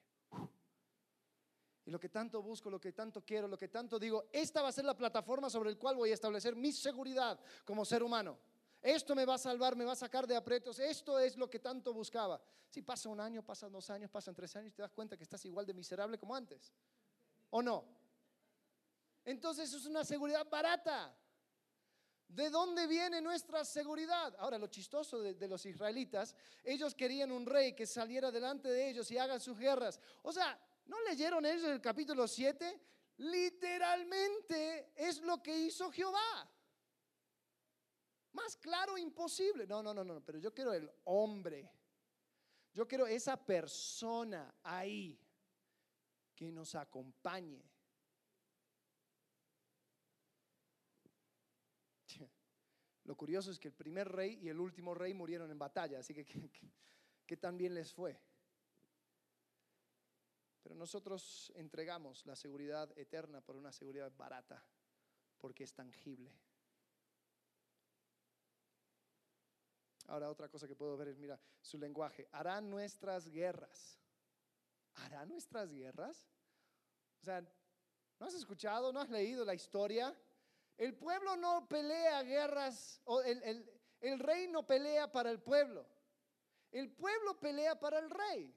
[1.85, 4.69] Y lo que tanto busco, lo que tanto quiero, lo que tanto digo, esta va
[4.69, 8.37] a ser la plataforma sobre la cual voy a establecer mi seguridad como ser humano.
[8.81, 10.79] Esto me va a salvar, me va a sacar de aprietos.
[10.79, 12.41] Esto es lo que tanto buscaba.
[12.67, 15.43] Si pasa un año, pasan dos años, pasan tres años, te das cuenta que estás
[15.45, 16.73] igual de miserable como antes.
[17.51, 17.85] ¿O no?
[19.23, 21.15] Entonces es una seguridad barata.
[22.27, 24.33] ¿De dónde viene nuestra seguridad?
[24.39, 29.11] Ahora, lo chistoso de, los israelitas, ellos querían un rey que saliera delante de ellos
[29.11, 29.99] y haga sus guerras.
[30.23, 32.81] O sea, ¿no leyeron ellos el capítulo 7?
[33.17, 36.49] Literalmente es lo que hizo Jehová.
[38.33, 39.67] Más claro, imposible.
[39.67, 41.69] No, no, no, no, pero yo quiero el hombre.
[42.73, 45.19] Yo quiero esa persona ahí
[46.35, 47.63] que nos acompañe.
[53.03, 56.13] Lo curioso es que el primer rey y el último rey murieron en batalla, así
[56.13, 56.25] que
[57.27, 58.19] qué tan bien les fue.
[60.63, 64.63] Pero nosotros entregamos la seguridad eterna por una seguridad barata,
[65.37, 66.31] porque es tangible.
[70.07, 72.27] Ahora otra cosa que puedo ver es, mira, su lenguaje.
[72.31, 73.99] Hará nuestras guerras.
[74.95, 76.27] ¿Hará nuestras guerras?
[77.21, 77.41] O sea,
[78.19, 80.15] ¿no has escuchado, no has leído la historia?
[80.77, 85.85] El pueblo no pelea guerras, el, rey no pelea para el pueblo.
[86.71, 88.55] El pueblo pelea para el rey,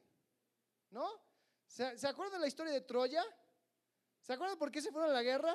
[0.90, 1.06] ¿no?
[1.66, 3.24] ¿Se, acuerdan de la historia de Troya?
[4.22, 5.54] ¿Se acuerdan por qué se fueron a la guerra?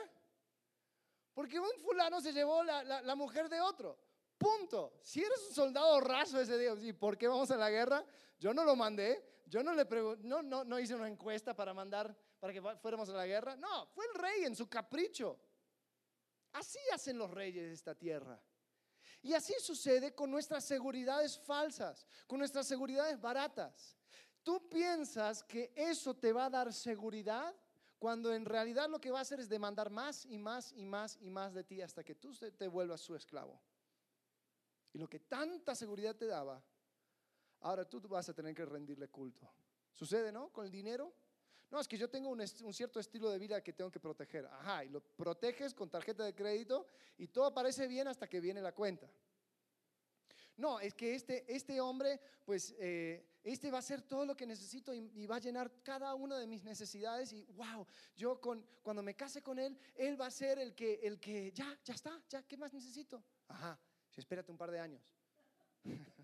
[1.33, 3.97] Porque un fulano se llevó la, mujer de otro.
[4.39, 4.93] Punto.
[5.01, 8.05] Si eres un soldado raso ese día, ¿y por qué vamos a la guerra?
[8.39, 9.85] Yo no lo mandé, yo no le
[10.23, 13.57] no, no, no hice una encuesta para mandar para que fuéramos a la guerra.
[13.57, 15.37] No, fue el rey en su capricho.
[16.53, 18.41] Así hacen los reyes de esta tierra.
[19.21, 23.97] Y así sucede con nuestras seguridades falsas, con nuestras seguridades baratas.
[24.41, 27.53] Tú piensas que eso te va a dar seguridad
[27.97, 31.17] cuando en realidad lo que va a hacer es demandar más y más y más
[31.19, 33.61] y más de ti hasta que tú te vuelvas su esclavo.
[34.93, 36.63] Y lo que tanta seguridad te daba,
[37.61, 39.49] ahora tú vas a tener que rendirle culto.
[39.93, 40.49] ¿Sucede, no?
[40.51, 41.13] Con el dinero.
[41.69, 44.45] No, es que yo tengo un, un, cierto estilo de vida que tengo que proteger.
[44.45, 46.87] Ajá, y lo proteges con tarjeta de crédito
[47.17, 49.07] y todo parece bien hasta que viene la cuenta.
[50.59, 54.45] No, es que este, este hombre, pues, eh, este va a hacer todo lo que
[54.45, 57.87] necesito y, va a llenar cada una de mis necesidades y, wow,
[58.17, 61.53] yo con, cuando me case con él, él va a ser el que, el que,
[61.53, 63.23] ya, ya está, ya, ¿qué más necesito?
[63.47, 63.79] Ajá,
[64.19, 65.01] espérate un par de años.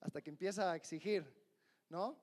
[0.00, 1.24] hasta que empieza a exigir,
[1.88, 2.18] ¿no?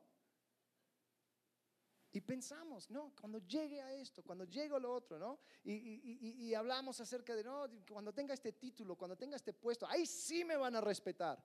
[2.12, 5.38] Y pensamos, no, cuando llegue a esto, cuando llegue a lo otro, ¿no?
[5.66, 10.46] Y, hablamos acerca de, no, cuando tenga este título, cuando tenga este puesto, ahí sí
[10.46, 11.44] me van a respetar.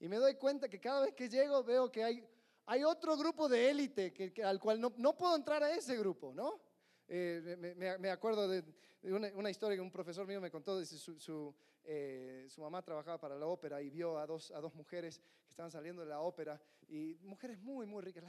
[0.00, 2.28] Y me doy cuenta que cada vez que llego veo que hay,
[2.66, 6.34] hay otro grupo de élite que, al cual no, no, puedo entrar a ese grupo,
[6.34, 6.60] ¿no?
[7.06, 8.64] Eh, me, acuerdo de,
[9.04, 11.54] una, historia que un profesor mío me contó, su, su,
[11.84, 15.50] eh, su, mamá trabajaba para la ópera y vio a dos, a dos mujeres que
[15.50, 18.24] estaban saliendo de la ópera y mujeres muy, muy ricas,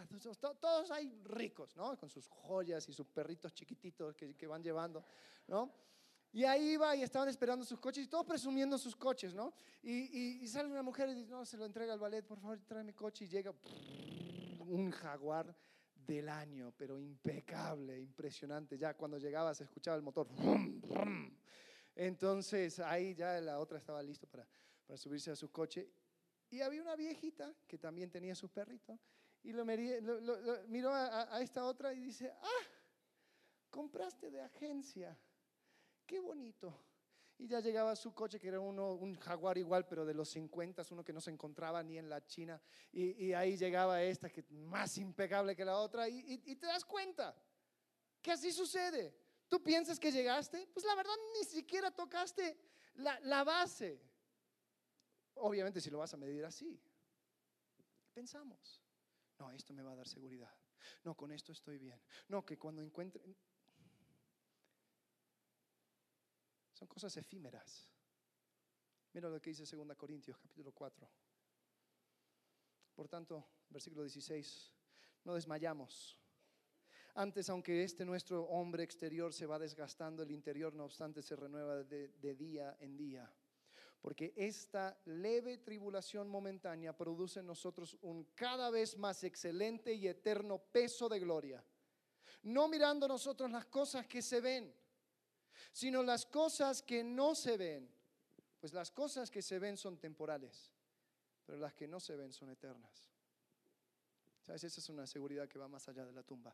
[0.60, 1.98] todos hay ricos, ¿no?
[1.98, 5.04] Con sus joyas y sus perritos chiquititos que, que van llevando,
[5.48, 5.72] ¿no?
[6.36, 9.54] Y ahí iba y estaban esperando sus coches y todos presumiendo sus coches, ¿no?
[9.82, 12.60] Y, y, sale una mujer y dice, no, se lo entrega al ballet, por favor,
[12.68, 13.54] trae mi coche y llega
[14.68, 15.56] un jaguar
[15.96, 18.78] del año, pero impecable, impresionante.
[18.78, 20.28] Ya cuando llegaba se escuchaba el motor.
[21.96, 24.48] Entonces ahí ya la otra estaba lista para,
[24.86, 25.90] para subirse a su coche.
[26.50, 29.00] Y había una viejita que también tenía su perrito.
[29.44, 32.66] Y lo, miró a, esta otra y dice, ah,
[33.70, 35.16] compraste de agencia.
[36.06, 36.76] Qué bonito.
[37.38, 40.84] Y ya llegaba su coche, que era uno, un jaguar igual, pero de los 50,
[40.90, 42.60] uno que no se encontraba ni en la China.
[42.92, 46.10] Y, ahí llegaba esta, que más impecable que la otra.
[46.10, 47.36] Y, y, te das cuenta
[48.22, 49.14] que así sucede.
[49.48, 50.68] ¿Tú piensas que llegaste?
[50.74, 52.58] Pues la verdad ni siquiera tocaste
[52.96, 54.02] la, la base.
[55.36, 56.80] Obviamente si lo vas a medir así.
[58.14, 58.82] Pensamos,
[59.40, 60.54] no, esto me va a dar seguridad.
[61.04, 62.00] No, con esto estoy bien.
[62.30, 63.22] No, que cuando encuentre...
[66.74, 67.90] Son cosas efímeras.
[69.14, 71.10] Mira lo que dice 2 Corintios capítulo 4.
[72.96, 74.74] Por tanto, versículo 16,
[75.24, 76.18] no desmayamos.
[77.18, 81.82] Antes, aunque este nuestro hombre exterior se va desgastando, el interior no obstante se renueva
[81.84, 83.32] de, día en día.
[84.02, 90.58] Porque esta leve tribulación momentánea produce en nosotros un cada vez más excelente y eterno
[90.58, 91.64] peso de gloria.
[92.44, 94.76] No mirando nosotros las cosas que se ven,
[95.72, 97.90] sino las cosas que no se ven.
[98.60, 100.70] Pues las cosas que se ven son temporales,
[101.46, 103.10] pero las que no se ven son eternas.
[104.42, 104.66] ¿Sabes?
[104.66, 106.54] Esa es una seguridad que va más allá de la tumba.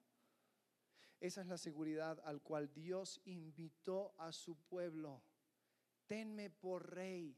[1.22, 5.22] Esa es la seguridad al cual Dios invitó a su pueblo.
[6.08, 7.38] Tenme por rey.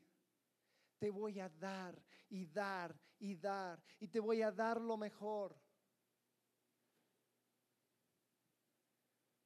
[0.97, 5.59] Te voy a dar y dar y dar y te voy a dar lo mejor.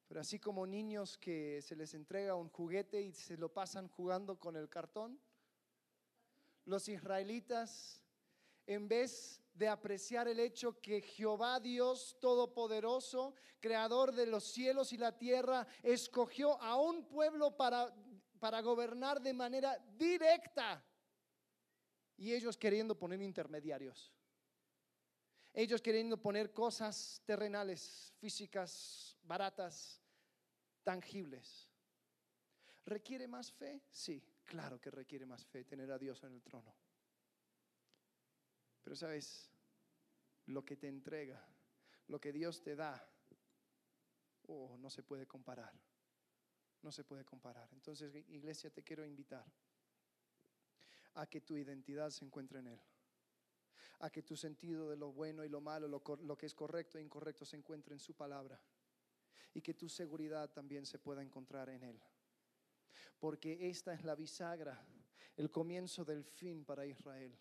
[0.08, 4.40] Pero así como niños que se les entrega un juguete y se lo pasan jugando
[4.40, 5.20] con el cartón,
[6.64, 8.04] los israelitas,
[8.68, 14.98] en vez de apreciar el hecho que Jehová Dios Todopoderoso, Creador de los cielos y
[14.98, 17.92] la tierra, escogió a un pueblo para,
[18.40, 20.86] para gobernar de manera directa
[22.18, 24.14] y ellos queriendo poner intermediarios.
[25.54, 30.00] Ellos queriendo poner cosas terrenales, físicas, baratas,
[30.84, 31.68] tangibles.
[32.86, 33.82] ¿Requiere más fe?
[33.90, 36.76] Sí, claro que requiere más fe tener a Dios en el trono.
[38.88, 39.52] Pero sabes,
[40.46, 41.46] lo que te entrega,
[42.08, 43.06] lo que Dios te da,
[44.44, 45.74] oh, no se puede comparar.
[46.82, 47.68] No se puede comparar.
[47.74, 49.44] Entonces, iglesia, te quiero invitar
[51.16, 52.82] a que tu identidad se encuentre en Él.
[54.00, 56.98] A que tu sentido de lo bueno y lo malo, lo, lo que es correcto
[56.98, 58.58] e incorrecto se encuentre en su palabra.
[59.54, 62.02] Y que tu seguridad también se pueda encontrar en Él.
[63.20, 64.82] Porque esta es la bisagra,
[65.36, 67.38] el comienzo del fin para Israel.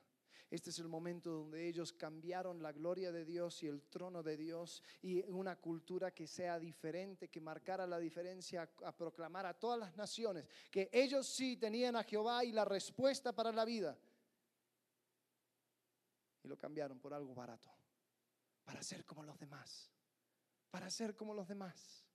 [0.49, 4.37] Este es el momento donde ellos cambiaron la gloria de Dios y el trono de
[4.37, 9.79] Dios y una cultura que sea diferente, que marcara la diferencia a, proclamar a todas
[9.79, 13.99] las naciones que ellos sí tenían a Jehová y la respuesta para la vida.
[16.45, 17.69] Y lo cambiaron por algo barato,
[18.63, 19.91] para ser como los demás,
[20.71, 22.07] para ser como los demás.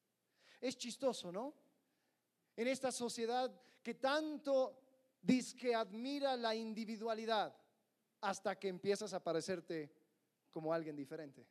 [0.62, 1.54] Es chistoso, ¿no?
[2.56, 3.54] En esta sociedad
[3.84, 4.80] que tanto
[5.22, 7.61] dice que admira la individualidad
[8.22, 9.92] hasta que empiezas a parecerte
[10.52, 11.48] como alguien diferente.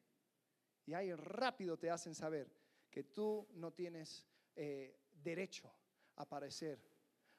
[0.87, 2.51] Y ahí rápido te hacen saber
[2.91, 5.73] que tú no tienes eh, derecho
[6.17, 6.81] a parecer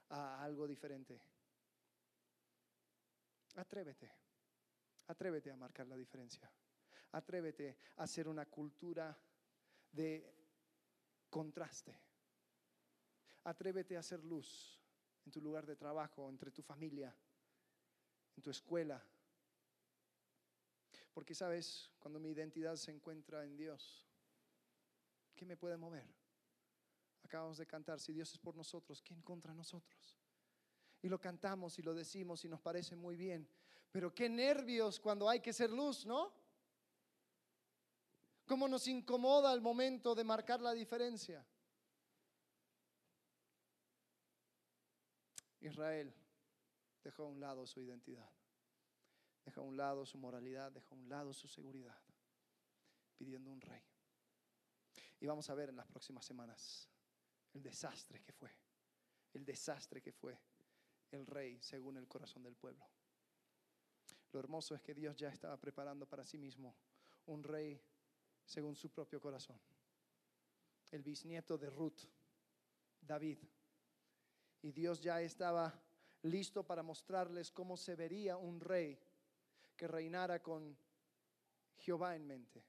[0.10, 1.22] a algo diferente.
[3.56, 4.12] Atrévete,
[5.08, 6.52] atrévete a marcar la diferencia.
[7.12, 9.18] Atrévete a hacer una cultura
[9.92, 10.34] de
[11.30, 12.00] contraste.
[13.44, 14.80] Atrévete a hacer luz
[15.26, 17.14] en tu lugar de trabajo, entre tu familia,
[18.36, 19.04] en tu escuela,
[21.14, 24.08] porque sabes, cuando mi identidad se encuentra en Dios,
[25.36, 26.08] ¿qué me puede mover?
[27.24, 30.18] Acabamos de cantar, si Dios es por nosotros, ¿quién contra nosotros?
[31.02, 33.48] Y lo cantamos y lo decimos y nos parece muy bien.
[33.92, 36.32] Pero qué nervios cuando hay que ser luz, ¿no?
[38.46, 41.46] ¿Cómo nos incomoda el momento de marcar la diferencia?
[45.62, 46.14] Israel
[47.04, 48.30] dejó a un lado su identidad.
[49.46, 51.98] Deja a un lado su moralidad, deja a un lado su seguridad,
[53.18, 53.84] pidiendo un rey.
[55.20, 56.90] Y vamos a ver en las próximas semanas
[57.54, 58.52] el desastre que fue,
[59.34, 60.38] el desastre que fue
[61.12, 62.86] el rey según el corazón del pueblo.
[64.32, 66.76] Lo hermoso es que Dios ya estaba preparando para sí mismo
[67.26, 67.82] un rey
[68.46, 69.60] según su propio corazón.
[70.92, 72.02] El bisnieto de Ruth,
[73.02, 73.40] David.
[74.62, 75.74] Y Dios ya estaba
[76.24, 79.00] listo para mostrarles cómo se vería un rey
[79.82, 80.78] que reinara con
[81.80, 82.64] Jehová en mente.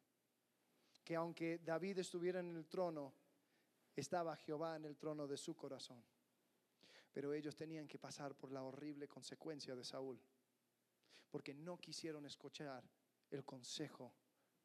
[1.05, 3.13] Que aunque David estuviera en el trono,
[3.95, 6.03] estaba Jehová en el trono de su corazón.
[7.13, 10.19] Pero ellos tenían que pasar por la horrible consecuencia de Saúl,
[11.31, 12.83] porque no quisieron escuchar
[13.29, 14.15] el consejo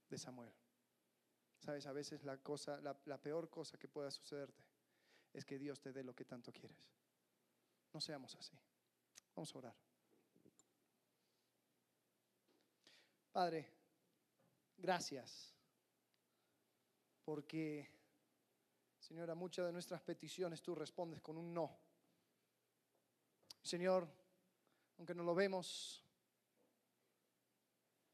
[0.08, 0.54] de Samuel.
[1.60, 4.64] Sabes, a veces la cosa, la, la peor cosa que pueda sucederte
[5.34, 6.94] es que Dios te dé lo que tanto quieres.
[7.92, 8.58] No seamos así.
[9.36, 9.87] Vamos a orar.
[13.38, 13.70] Padre,
[14.80, 15.54] gracias,
[17.24, 17.88] porque,
[18.98, 21.78] Señora, muchas de nuestras peticiones tú respondes con un no.
[23.62, 24.08] Señor,
[24.98, 26.04] aunque no lo vemos,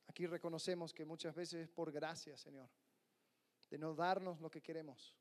[0.07, 2.69] aquí reconocemos que muchas veces es por gracia, Señor,
[3.69, 5.15] de no darnos lo que queremos.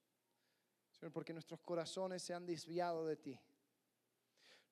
[0.91, 3.41] Señor, porque nuestros corazones se han desviado de ti.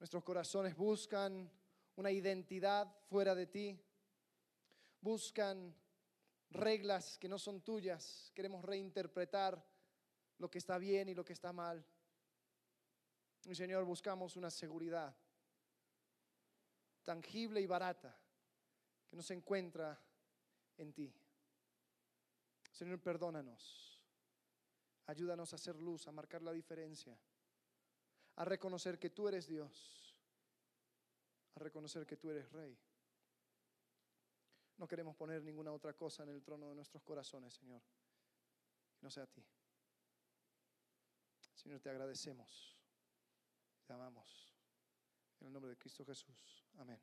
[0.00, 1.48] Nuestros corazones buscan
[1.94, 3.80] una identidad fuera de ti
[5.00, 5.74] buscan
[6.50, 9.64] reglas que no son tuyas, queremos reinterpretar
[10.38, 11.84] lo que está bien y lo que está mal.
[13.52, 15.14] Señor, buscamos una seguridad
[17.04, 18.16] tangible y barata
[19.08, 19.98] que no se encuentra
[20.76, 21.12] en ti.
[22.72, 24.02] Señor, perdónanos.
[25.06, 27.18] Ayúdanos a hacer luz, a marcar la diferencia,
[28.36, 30.14] a reconocer que tú eres Dios,
[31.56, 32.78] a reconocer que tú eres Rey.
[34.80, 37.82] No queremos poner ninguna otra cosa en el trono de nuestros corazones, Señor.
[38.94, 39.44] Que no sea a ti.
[41.52, 42.80] Señor, te agradecemos.
[43.84, 44.50] Te amamos.
[45.38, 46.64] En el nombre de Cristo Jesús.
[46.78, 46.98] Amén.